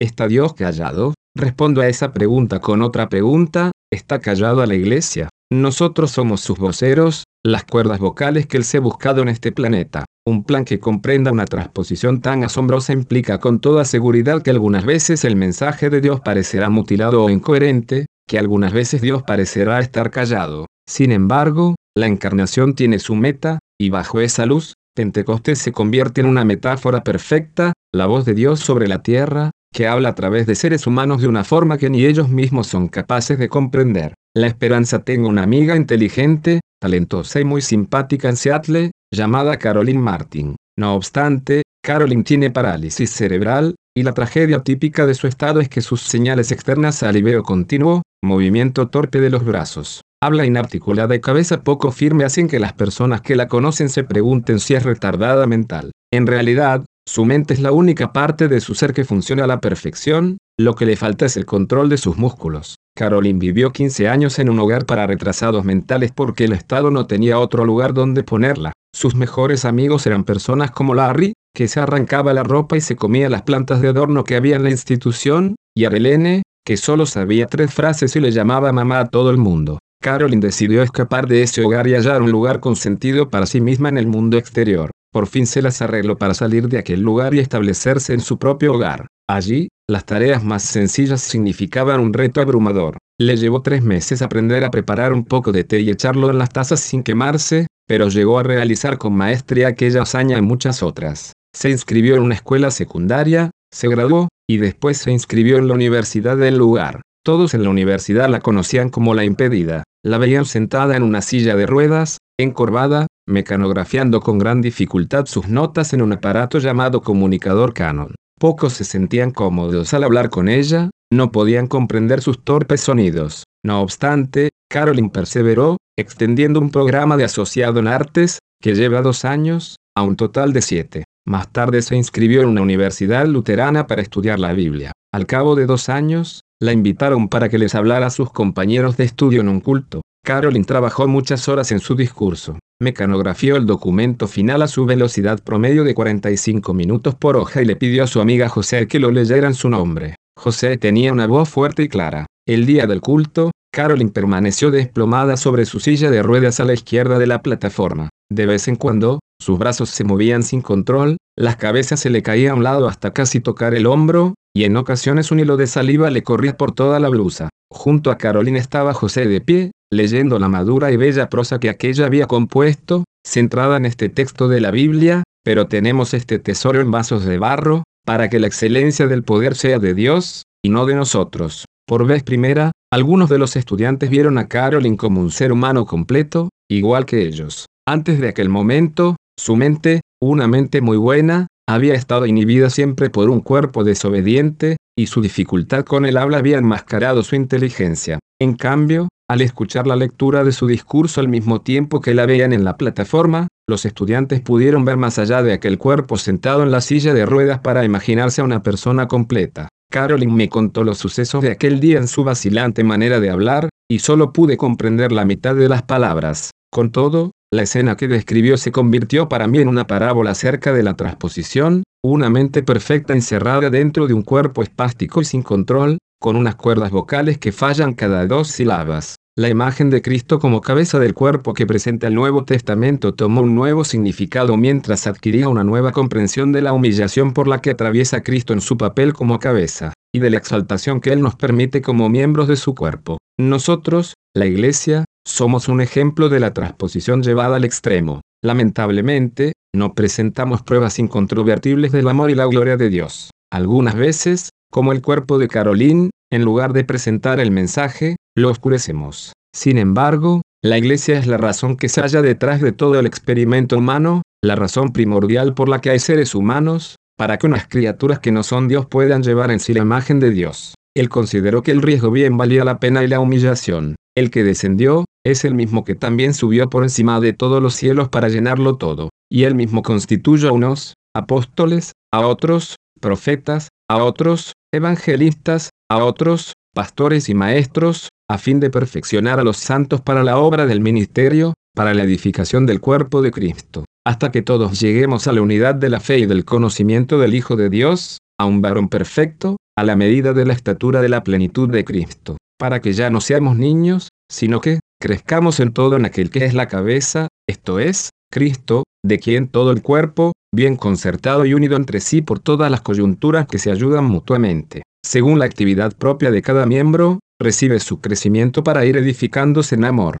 ¿Está 0.00 0.28
Dios 0.28 0.52
callado? 0.52 1.14
Respondo 1.34 1.80
a 1.80 1.88
esa 1.88 2.12
pregunta 2.12 2.60
con 2.60 2.82
otra 2.82 3.08
pregunta, 3.08 3.72
¿está 3.90 4.20
callado 4.20 4.60
a 4.60 4.66
la 4.66 4.74
iglesia? 4.74 5.28
Nosotros 5.52 6.10
somos 6.10 6.40
sus 6.40 6.58
voceros, 6.58 7.22
las 7.44 7.64
cuerdas 7.64 8.00
vocales 8.00 8.46
que 8.46 8.56
él 8.56 8.64
se 8.64 8.78
ha 8.78 8.80
buscado 8.80 9.22
en 9.22 9.28
este 9.28 9.52
planeta. 9.52 10.04
Un 10.26 10.42
plan 10.42 10.64
que 10.64 10.80
comprenda 10.80 11.30
una 11.30 11.44
transposición 11.44 12.20
tan 12.20 12.42
asombrosa 12.42 12.92
implica 12.92 13.38
con 13.38 13.60
toda 13.60 13.84
seguridad 13.84 14.42
que 14.42 14.50
algunas 14.50 14.84
veces 14.84 15.24
el 15.24 15.36
mensaje 15.36 15.88
de 15.88 16.00
Dios 16.00 16.20
parecerá 16.20 16.68
mutilado 16.68 17.22
o 17.22 17.30
incoherente, 17.30 18.06
que 18.28 18.40
algunas 18.40 18.72
veces 18.72 19.00
Dios 19.00 19.22
parecerá 19.22 19.78
estar 19.78 20.10
callado. 20.10 20.66
Sin 20.88 21.12
embargo, 21.12 21.76
la 21.96 22.08
encarnación 22.08 22.74
tiene 22.74 22.98
su 22.98 23.14
meta, 23.14 23.60
y 23.80 23.90
bajo 23.90 24.20
esa 24.20 24.46
luz, 24.46 24.74
Pentecostés 24.96 25.60
se 25.60 25.70
convierte 25.70 26.22
en 26.22 26.26
una 26.26 26.44
metáfora 26.44 27.04
perfecta, 27.04 27.72
la 27.94 28.06
voz 28.06 28.24
de 28.24 28.34
Dios 28.34 28.58
sobre 28.58 28.88
la 28.88 29.04
tierra, 29.04 29.52
que 29.76 29.86
habla 29.86 30.08
a 30.08 30.14
través 30.14 30.46
de 30.46 30.54
seres 30.54 30.86
humanos 30.86 31.20
de 31.20 31.28
una 31.28 31.44
forma 31.44 31.76
que 31.76 31.90
ni 31.90 32.06
ellos 32.06 32.30
mismos 32.30 32.66
son 32.66 32.88
capaces 32.88 33.38
de 33.38 33.50
comprender. 33.50 34.14
La 34.34 34.46
esperanza 34.46 35.00
tengo 35.00 35.28
una 35.28 35.42
amiga 35.42 35.76
inteligente, 35.76 36.60
talentosa 36.80 37.40
y 37.40 37.44
muy 37.44 37.60
simpática 37.60 38.30
en 38.30 38.38
Seattle, 38.38 38.92
llamada 39.12 39.58
Caroline 39.58 39.98
Martin. 39.98 40.56
No 40.78 40.94
obstante, 40.94 41.60
Caroline 41.84 42.22
tiene 42.22 42.50
parálisis 42.50 43.10
cerebral, 43.10 43.74
y 43.94 44.02
la 44.02 44.12
tragedia 44.12 44.60
típica 44.60 45.04
de 45.04 45.12
su 45.12 45.26
estado 45.26 45.60
es 45.60 45.68
que 45.68 45.82
sus 45.82 46.00
señales 46.00 46.52
externas 46.52 47.02
aliveo 47.02 47.42
continuo, 47.42 48.00
movimiento 48.24 48.88
torpe 48.88 49.20
de 49.20 49.28
los 49.28 49.44
brazos, 49.44 50.00
habla 50.22 50.46
inarticulada 50.46 51.14
y 51.14 51.20
cabeza 51.20 51.62
poco 51.64 51.92
firme 51.92 52.24
hacen 52.24 52.48
que 52.48 52.60
las 52.60 52.72
personas 52.72 53.20
que 53.20 53.36
la 53.36 53.46
conocen 53.46 53.90
se 53.90 54.04
pregunten 54.04 54.58
si 54.58 54.72
es 54.72 54.84
retardada 54.84 55.46
mental. 55.46 55.92
En 56.10 56.26
realidad, 56.26 56.86
su 57.08 57.24
mente 57.24 57.54
es 57.54 57.60
la 57.60 57.72
única 57.72 58.12
parte 58.12 58.48
de 58.48 58.60
su 58.60 58.74
ser 58.74 58.92
que 58.92 59.04
funciona 59.04 59.44
a 59.44 59.46
la 59.46 59.60
perfección, 59.60 60.38
lo 60.58 60.74
que 60.74 60.86
le 60.86 60.96
falta 60.96 61.24
es 61.24 61.36
el 61.36 61.46
control 61.46 61.88
de 61.88 61.98
sus 61.98 62.18
músculos. 62.18 62.76
Caroline 62.96 63.38
vivió 63.38 63.72
15 63.72 64.08
años 64.08 64.38
en 64.38 64.50
un 64.50 64.58
hogar 64.58 64.86
para 64.86 65.06
retrasados 65.06 65.64
mentales 65.64 66.12
porque 66.12 66.44
el 66.44 66.52
Estado 66.52 66.90
no 66.90 67.06
tenía 67.06 67.38
otro 67.38 67.64
lugar 67.64 67.94
donde 67.94 68.24
ponerla. 68.24 68.72
Sus 68.94 69.14
mejores 69.14 69.64
amigos 69.64 70.06
eran 70.06 70.24
personas 70.24 70.72
como 70.72 70.94
Larry, 70.94 71.34
que 71.54 71.68
se 71.68 71.80
arrancaba 71.80 72.34
la 72.34 72.42
ropa 72.42 72.76
y 72.76 72.80
se 72.80 72.96
comía 72.96 73.30
las 73.30 73.42
plantas 73.42 73.80
de 73.80 73.88
adorno 73.88 74.24
que 74.24 74.36
había 74.36 74.56
en 74.56 74.64
la 74.64 74.70
institución, 74.70 75.56
y 75.74 75.84
Arlene, 75.84 76.42
que 76.66 76.76
solo 76.76 77.06
sabía 77.06 77.46
tres 77.46 77.72
frases 77.72 78.16
y 78.16 78.20
le 78.20 78.32
llamaba 78.32 78.72
mamá 78.72 78.98
a 79.00 79.08
todo 79.08 79.30
el 79.30 79.36
mundo. 79.36 79.78
Caroline 80.02 80.44
decidió 80.44 80.82
escapar 80.82 81.28
de 81.28 81.42
ese 81.42 81.64
hogar 81.64 81.86
y 81.86 81.94
hallar 81.94 82.20
un 82.20 82.30
lugar 82.30 82.60
con 82.60 82.76
sentido 82.76 83.30
para 83.30 83.46
sí 83.46 83.60
misma 83.60 83.88
en 83.88 83.98
el 83.98 84.06
mundo 84.06 84.38
exterior. 84.38 84.90
Por 85.16 85.28
fin 85.28 85.46
se 85.46 85.62
las 85.62 85.80
arregló 85.80 86.18
para 86.18 86.34
salir 86.34 86.68
de 86.68 86.76
aquel 86.76 87.00
lugar 87.00 87.32
y 87.32 87.38
establecerse 87.38 88.12
en 88.12 88.20
su 88.20 88.38
propio 88.38 88.74
hogar. 88.74 89.06
Allí, 89.26 89.68
las 89.88 90.04
tareas 90.04 90.44
más 90.44 90.62
sencillas 90.62 91.22
significaban 91.22 92.00
un 92.00 92.12
reto 92.12 92.42
abrumador. 92.42 92.98
Le 93.18 93.38
llevó 93.38 93.62
tres 93.62 93.82
meses 93.82 94.20
aprender 94.20 94.62
a 94.62 94.70
preparar 94.70 95.14
un 95.14 95.24
poco 95.24 95.52
de 95.52 95.64
té 95.64 95.80
y 95.80 95.88
echarlo 95.88 96.28
en 96.28 96.36
las 96.36 96.50
tazas 96.50 96.80
sin 96.80 97.02
quemarse, 97.02 97.66
pero 97.88 98.10
llegó 98.10 98.38
a 98.38 98.42
realizar 98.42 98.98
con 98.98 99.14
maestría 99.14 99.68
aquella 99.68 100.02
hazaña 100.02 100.36
y 100.36 100.42
muchas 100.42 100.82
otras. 100.82 101.32
Se 101.54 101.70
inscribió 101.70 102.16
en 102.16 102.22
una 102.22 102.34
escuela 102.34 102.70
secundaria, 102.70 103.52
se 103.72 103.88
graduó, 103.88 104.28
y 104.46 104.58
después 104.58 104.98
se 104.98 105.12
inscribió 105.12 105.56
en 105.56 105.68
la 105.68 105.72
universidad 105.72 106.36
del 106.36 106.58
lugar. 106.58 107.00
Todos 107.24 107.54
en 107.54 107.62
la 107.62 107.70
universidad 107.70 108.28
la 108.28 108.40
conocían 108.40 108.90
como 108.90 109.14
la 109.14 109.24
impedida. 109.24 109.82
La 110.04 110.18
veían 110.18 110.44
sentada 110.44 110.94
en 110.94 111.02
una 111.02 111.22
silla 111.22 111.56
de 111.56 111.64
ruedas, 111.64 112.18
encorvada, 112.38 113.06
mecanografiando 113.26 114.20
con 114.20 114.38
gran 114.38 114.60
dificultad 114.60 115.26
sus 115.26 115.48
notas 115.48 115.92
en 115.92 116.02
un 116.02 116.12
aparato 116.12 116.58
llamado 116.58 117.02
comunicador 117.02 117.74
Canon. 117.74 118.14
Pocos 118.38 118.74
se 118.74 118.84
sentían 118.84 119.30
cómodos 119.30 119.94
al 119.94 120.04
hablar 120.04 120.30
con 120.30 120.48
ella, 120.48 120.90
no 121.12 121.32
podían 121.32 121.66
comprender 121.66 122.20
sus 122.20 122.44
torpes 122.44 122.80
sonidos. 122.80 123.44
No 123.64 123.80
obstante, 123.80 124.50
Caroline 124.70 125.10
perseveró, 125.10 125.76
extendiendo 125.98 126.60
un 126.60 126.70
programa 126.70 127.16
de 127.16 127.24
asociado 127.24 127.80
en 127.80 127.88
artes, 127.88 128.38
que 128.60 128.74
lleva 128.74 129.02
dos 129.02 129.24
años, 129.24 129.76
a 129.96 130.02
un 130.02 130.16
total 130.16 130.52
de 130.52 130.62
siete. 130.62 131.04
Más 131.26 131.50
tarde 131.50 131.82
se 131.82 131.96
inscribió 131.96 132.42
en 132.42 132.48
una 132.48 132.62
universidad 132.62 133.26
luterana 133.26 133.86
para 133.86 134.02
estudiar 134.02 134.38
la 134.38 134.52
Biblia. 134.52 134.92
Al 135.12 135.26
cabo 135.26 135.56
de 135.56 135.66
dos 135.66 135.88
años, 135.88 136.42
la 136.60 136.72
invitaron 136.72 137.28
para 137.28 137.48
que 137.48 137.58
les 137.58 137.74
hablara 137.74 138.06
a 138.06 138.10
sus 138.10 138.30
compañeros 138.30 138.96
de 138.96 139.04
estudio 139.04 139.40
en 139.40 139.48
un 139.48 139.60
culto. 139.60 140.02
Caroline 140.26 140.64
trabajó 140.64 141.06
muchas 141.06 141.48
horas 141.48 141.70
en 141.70 141.78
su 141.78 141.94
discurso. 141.94 142.58
Mecanografió 142.82 143.54
el 143.54 143.64
documento 143.64 144.26
final 144.26 144.60
a 144.60 144.66
su 144.66 144.84
velocidad 144.84 145.38
promedio 145.40 145.84
de 145.84 145.94
45 145.94 146.74
minutos 146.74 147.14
por 147.14 147.36
hoja 147.36 147.62
y 147.62 147.64
le 147.64 147.76
pidió 147.76 148.02
a 148.02 148.08
su 148.08 148.20
amiga 148.20 148.48
José 148.48 148.88
que 148.88 148.98
lo 148.98 149.12
leyera 149.12 149.46
en 149.46 149.54
su 149.54 149.68
nombre. 149.68 150.16
José 150.36 150.78
tenía 150.78 151.12
una 151.12 151.28
voz 151.28 151.48
fuerte 151.48 151.84
y 151.84 151.88
clara. 151.88 152.26
El 152.44 152.66
día 152.66 152.88
del 152.88 153.02
culto, 153.02 153.52
Caroline 153.72 154.10
permaneció 154.10 154.72
desplomada 154.72 155.36
sobre 155.36 155.64
su 155.64 155.78
silla 155.78 156.10
de 156.10 156.24
ruedas 156.24 156.58
a 156.58 156.64
la 156.64 156.74
izquierda 156.74 157.20
de 157.20 157.28
la 157.28 157.40
plataforma. 157.40 158.08
De 158.28 158.46
vez 158.46 158.66
en 158.66 158.74
cuando, 158.74 159.20
sus 159.40 159.60
brazos 159.60 159.90
se 159.90 160.02
movían 160.02 160.42
sin 160.42 160.60
control, 160.60 161.18
las 161.38 161.54
cabezas 161.54 162.00
se 162.00 162.10
le 162.10 162.24
caían 162.24 162.50
a 162.50 162.54
un 162.56 162.64
lado 162.64 162.88
hasta 162.88 163.12
casi 163.12 163.38
tocar 163.38 163.74
el 163.74 163.86
hombro, 163.86 164.34
y 164.56 164.64
en 164.64 164.76
ocasiones 164.76 165.30
un 165.30 165.38
hilo 165.38 165.56
de 165.56 165.68
saliva 165.68 166.10
le 166.10 166.24
corría 166.24 166.56
por 166.56 166.72
toda 166.72 166.98
la 166.98 167.10
blusa. 167.10 167.48
Junto 167.70 168.10
a 168.10 168.18
Caroline 168.18 168.58
estaba 168.58 168.92
José 168.92 169.26
de 169.26 169.40
pie, 169.40 169.70
leyendo 169.92 170.38
la 170.38 170.48
madura 170.48 170.90
y 170.92 170.96
bella 170.96 171.28
prosa 171.28 171.60
que 171.60 171.68
aquella 171.68 172.06
había 172.06 172.26
compuesto, 172.26 173.04
centrada 173.26 173.76
en 173.76 173.86
este 173.86 174.08
texto 174.08 174.48
de 174.48 174.60
la 174.60 174.70
Biblia, 174.70 175.22
pero 175.44 175.68
tenemos 175.68 176.14
este 176.14 176.38
tesoro 176.38 176.80
en 176.80 176.90
vasos 176.90 177.24
de 177.24 177.38
barro, 177.38 177.84
para 178.04 178.28
que 178.28 178.38
la 178.38 178.46
excelencia 178.46 179.06
del 179.06 179.22
poder 179.22 179.54
sea 179.54 179.78
de 179.78 179.94
Dios, 179.94 180.44
y 180.64 180.70
no 180.70 180.86
de 180.86 180.94
nosotros. 180.94 181.64
Por 181.86 182.06
vez 182.06 182.22
primera, 182.22 182.72
algunos 182.92 183.28
de 183.28 183.38
los 183.38 183.56
estudiantes 183.56 184.10
vieron 184.10 184.38
a 184.38 184.48
Carolyn 184.48 184.96
como 184.96 185.20
un 185.20 185.30
ser 185.30 185.52
humano 185.52 185.86
completo, 185.86 186.48
igual 186.68 187.06
que 187.06 187.22
ellos. 187.22 187.66
Antes 187.88 188.20
de 188.20 188.28
aquel 188.28 188.48
momento, 188.48 189.16
su 189.38 189.54
mente, 189.54 190.00
una 190.20 190.48
mente 190.48 190.80
muy 190.80 190.96
buena, 190.96 191.46
había 191.68 191.94
estado 191.94 192.26
inhibida 192.26 192.70
siempre 192.70 193.10
por 193.10 193.28
un 193.28 193.40
cuerpo 193.40 193.84
desobediente, 193.84 194.76
y 194.98 195.06
su 195.06 195.20
dificultad 195.20 195.84
con 195.84 196.06
el 196.06 196.16
habla 196.16 196.38
había 196.38 196.58
enmascarado 196.58 197.22
su 197.22 197.36
inteligencia. 197.36 198.18
En 198.40 198.56
cambio, 198.56 199.08
al 199.28 199.40
escuchar 199.40 199.86
la 199.86 199.96
lectura 199.96 200.44
de 200.44 200.52
su 200.52 200.66
discurso 200.66 201.20
al 201.20 201.28
mismo 201.28 201.60
tiempo 201.60 202.00
que 202.00 202.14
la 202.14 202.26
veían 202.26 202.52
en 202.52 202.64
la 202.64 202.76
plataforma, 202.76 203.48
los 203.68 203.84
estudiantes 203.84 204.40
pudieron 204.40 204.84
ver 204.84 204.96
más 204.96 205.18
allá 205.18 205.42
de 205.42 205.52
aquel 205.52 205.78
cuerpo 205.78 206.16
sentado 206.16 206.62
en 206.62 206.70
la 206.70 206.80
silla 206.80 207.12
de 207.12 207.26
ruedas 207.26 207.58
para 207.58 207.84
imaginarse 207.84 208.40
a 208.40 208.44
una 208.44 208.62
persona 208.62 209.08
completa. 209.08 209.68
Carolyn 209.90 210.34
me 210.34 210.48
contó 210.48 210.84
los 210.84 210.98
sucesos 210.98 211.42
de 211.42 211.50
aquel 211.50 211.80
día 211.80 211.98
en 211.98 212.06
su 212.06 212.22
vacilante 212.22 212.84
manera 212.84 213.18
de 213.18 213.30
hablar, 213.30 213.68
y 213.88 214.00
solo 214.00 214.32
pude 214.32 214.56
comprender 214.56 215.12
la 215.12 215.24
mitad 215.24 215.54
de 215.54 215.68
las 215.68 215.82
palabras. 215.82 216.50
Con 216.72 216.90
todo, 216.90 217.32
la 217.52 217.62
escena 217.62 217.96
que 217.96 218.08
describió 218.08 218.56
se 218.56 218.72
convirtió 218.72 219.28
para 219.28 219.46
mí 219.46 219.58
en 219.58 219.68
una 219.68 219.86
parábola 219.86 220.32
acerca 220.32 220.72
de 220.72 220.82
la 220.82 220.94
transposición, 220.94 221.84
una 222.04 222.30
mente 222.30 222.62
perfecta 222.62 223.12
encerrada 223.12 223.70
dentro 223.70 224.06
de 224.06 224.14
un 224.14 224.22
cuerpo 224.22 224.62
espástico 224.62 225.20
y 225.20 225.24
sin 225.24 225.42
control, 225.42 225.98
con 226.20 226.36
unas 226.36 226.56
cuerdas 226.56 226.90
vocales 226.90 227.38
que 227.38 227.52
fallan 227.52 227.94
cada 227.94 228.26
dos 228.26 228.48
sílabas. 228.48 229.16
La 229.38 229.50
imagen 229.50 229.90
de 229.90 230.00
Cristo 230.00 230.38
como 230.38 230.62
cabeza 230.62 230.98
del 230.98 231.12
cuerpo 231.12 231.52
que 231.52 231.66
presenta 231.66 232.06
el 232.06 232.14
Nuevo 232.14 232.44
Testamento 232.44 233.12
tomó 233.12 233.42
un 233.42 233.54
nuevo 233.54 233.84
significado 233.84 234.56
mientras 234.56 235.06
adquiría 235.06 235.50
una 235.50 235.62
nueva 235.62 235.92
comprensión 235.92 236.52
de 236.52 236.62
la 236.62 236.72
humillación 236.72 237.34
por 237.34 237.46
la 237.46 237.60
que 237.60 237.70
atraviesa 237.70 238.22
Cristo 238.22 238.54
en 238.54 238.62
su 238.62 238.78
papel 238.78 239.12
como 239.12 239.38
cabeza, 239.38 239.92
y 240.14 240.20
de 240.20 240.30
la 240.30 240.38
exaltación 240.38 241.02
que 241.02 241.12
Él 241.12 241.20
nos 241.20 241.36
permite 241.36 241.82
como 241.82 242.08
miembros 242.08 242.48
de 242.48 242.56
su 242.56 242.74
cuerpo. 242.74 243.18
Nosotros, 243.38 244.14
la 244.34 244.46
Iglesia, 244.46 245.04
somos 245.26 245.68
un 245.68 245.82
ejemplo 245.82 246.30
de 246.30 246.40
la 246.40 246.54
transposición 246.54 247.22
llevada 247.22 247.56
al 247.56 247.64
extremo. 247.64 248.22
Lamentablemente, 248.42 249.52
no 249.74 249.94
presentamos 249.94 250.62
pruebas 250.62 250.98
incontrovertibles 250.98 251.92
del 251.92 252.08
amor 252.08 252.30
y 252.30 252.34
la 252.34 252.46
gloria 252.46 252.78
de 252.78 252.88
Dios. 252.88 253.30
Algunas 253.52 253.96
veces, 253.96 254.48
como 254.70 254.92
el 254.92 255.02
cuerpo 255.02 255.38
de 255.38 255.48
Caroline, 255.48 256.10
en 256.30 256.44
lugar 256.44 256.72
de 256.72 256.84
presentar 256.84 257.40
el 257.40 257.50
mensaje, 257.50 258.16
lo 258.36 258.50
oscurecemos. 258.50 259.32
Sin 259.54 259.78
embargo, 259.78 260.42
la 260.62 260.78
iglesia 260.78 261.18
es 261.18 261.26
la 261.26 261.36
razón 261.36 261.76
que 261.76 261.88
se 261.88 262.00
halla 262.00 262.22
detrás 262.22 262.60
de 262.60 262.72
todo 262.72 262.98
el 262.98 263.06
experimento 263.06 263.78
humano, 263.78 264.22
la 264.42 264.56
razón 264.56 264.92
primordial 264.92 265.54
por 265.54 265.68
la 265.68 265.80
que 265.80 265.90
hay 265.90 265.98
seres 265.98 266.34
humanos, 266.34 266.96
para 267.16 267.38
que 267.38 267.46
unas 267.46 267.66
criaturas 267.66 268.18
que 268.18 268.32
no 268.32 268.42
son 268.42 268.68
Dios 268.68 268.86
puedan 268.86 269.22
llevar 269.22 269.50
en 269.50 269.60
sí 269.60 269.72
la 269.72 269.82
imagen 269.82 270.20
de 270.20 270.30
Dios. 270.30 270.74
Él 270.94 271.08
consideró 271.08 271.62
que 271.62 271.70
el 271.70 271.82
riesgo 271.82 272.10
bien 272.10 272.36
valía 272.36 272.64
la 272.64 272.80
pena 272.80 273.04
y 273.04 273.08
la 273.08 273.20
humillación. 273.20 273.96
El 274.16 274.30
que 274.30 274.44
descendió, 274.44 275.04
es 275.24 275.44
el 275.44 275.54
mismo 275.54 275.84
que 275.84 275.94
también 275.94 276.34
subió 276.34 276.70
por 276.70 276.84
encima 276.84 277.20
de 277.20 277.32
todos 277.32 277.62
los 277.62 277.74
cielos 277.74 278.08
para 278.08 278.28
llenarlo 278.28 278.76
todo. 278.76 279.10
Y 279.30 279.44
él 279.44 279.54
mismo 279.54 279.82
constituyó 279.82 280.48
a 280.48 280.52
unos, 280.52 280.94
apóstoles, 281.14 281.92
a 282.12 282.26
otros, 282.26 282.76
profetas, 283.00 283.68
a 283.88 284.02
otros, 284.02 284.52
evangelistas, 284.72 285.70
a 285.90 286.04
otros, 286.04 286.52
pastores 286.74 287.28
y 287.28 287.34
maestros, 287.34 288.08
a 288.28 288.38
fin 288.38 288.60
de 288.60 288.70
perfeccionar 288.70 289.38
a 289.38 289.44
los 289.44 289.56
santos 289.56 290.00
para 290.00 290.24
la 290.24 290.38
obra 290.38 290.66
del 290.66 290.80
ministerio, 290.80 291.54
para 291.74 291.94
la 291.94 292.02
edificación 292.02 292.66
del 292.66 292.80
cuerpo 292.80 293.22
de 293.22 293.30
Cristo, 293.30 293.84
hasta 294.04 294.32
que 294.32 294.42
todos 294.42 294.80
lleguemos 294.80 295.26
a 295.26 295.32
la 295.32 295.42
unidad 295.42 295.74
de 295.74 295.90
la 295.90 296.00
fe 296.00 296.18
y 296.18 296.26
del 296.26 296.44
conocimiento 296.44 297.18
del 297.18 297.34
Hijo 297.34 297.56
de 297.56 297.70
Dios, 297.70 298.18
a 298.38 298.44
un 298.46 298.60
varón 298.60 298.88
perfecto, 298.88 299.56
a 299.76 299.84
la 299.84 299.96
medida 299.96 300.32
de 300.32 300.46
la 300.46 300.54
estatura 300.54 301.00
de 301.00 301.08
la 301.08 301.22
plenitud 301.22 301.70
de 301.70 301.84
Cristo, 301.84 302.36
para 302.58 302.80
que 302.80 302.92
ya 302.92 303.10
no 303.10 303.20
seamos 303.20 303.56
niños, 303.56 304.08
sino 304.30 304.60
que 304.60 304.80
crezcamos 305.00 305.60
en 305.60 305.72
todo 305.72 305.96
en 305.96 306.04
aquel 306.04 306.30
que 306.30 306.44
es 306.44 306.54
la 306.54 306.66
cabeza, 306.66 307.28
esto 307.48 307.78
es, 307.78 308.10
Cristo, 308.30 308.84
de 309.04 309.18
quien 309.18 309.48
todo 309.48 309.70
el 309.70 309.82
cuerpo, 309.82 310.32
bien 310.56 310.74
concertado 310.74 311.46
y 311.46 311.54
unido 311.54 311.76
entre 311.76 312.00
sí 312.00 312.22
por 312.22 312.40
todas 312.40 312.68
las 312.68 312.80
coyunturas 312.80 313.46
que 313.46 313.58
se 313.58 313.70
ayudan 313.70 314.06
mutuamente, 314.06 314.82
según 315.04 315.38
la 315.38 315.44
actividad 315.44 315.92
propia 315.96 316.32
de 316.32 316.42
cada 316.42 316.66
miembro, 316.66 317.20
recibe 317.38 317.78
su 317.78 318.00
crecimiento 318.00 318.64
para 318.64 318.84
ir 318.84 318.96
edificándose 318.96 319.76
en 319.76 319.84
amor. 319.84 320.16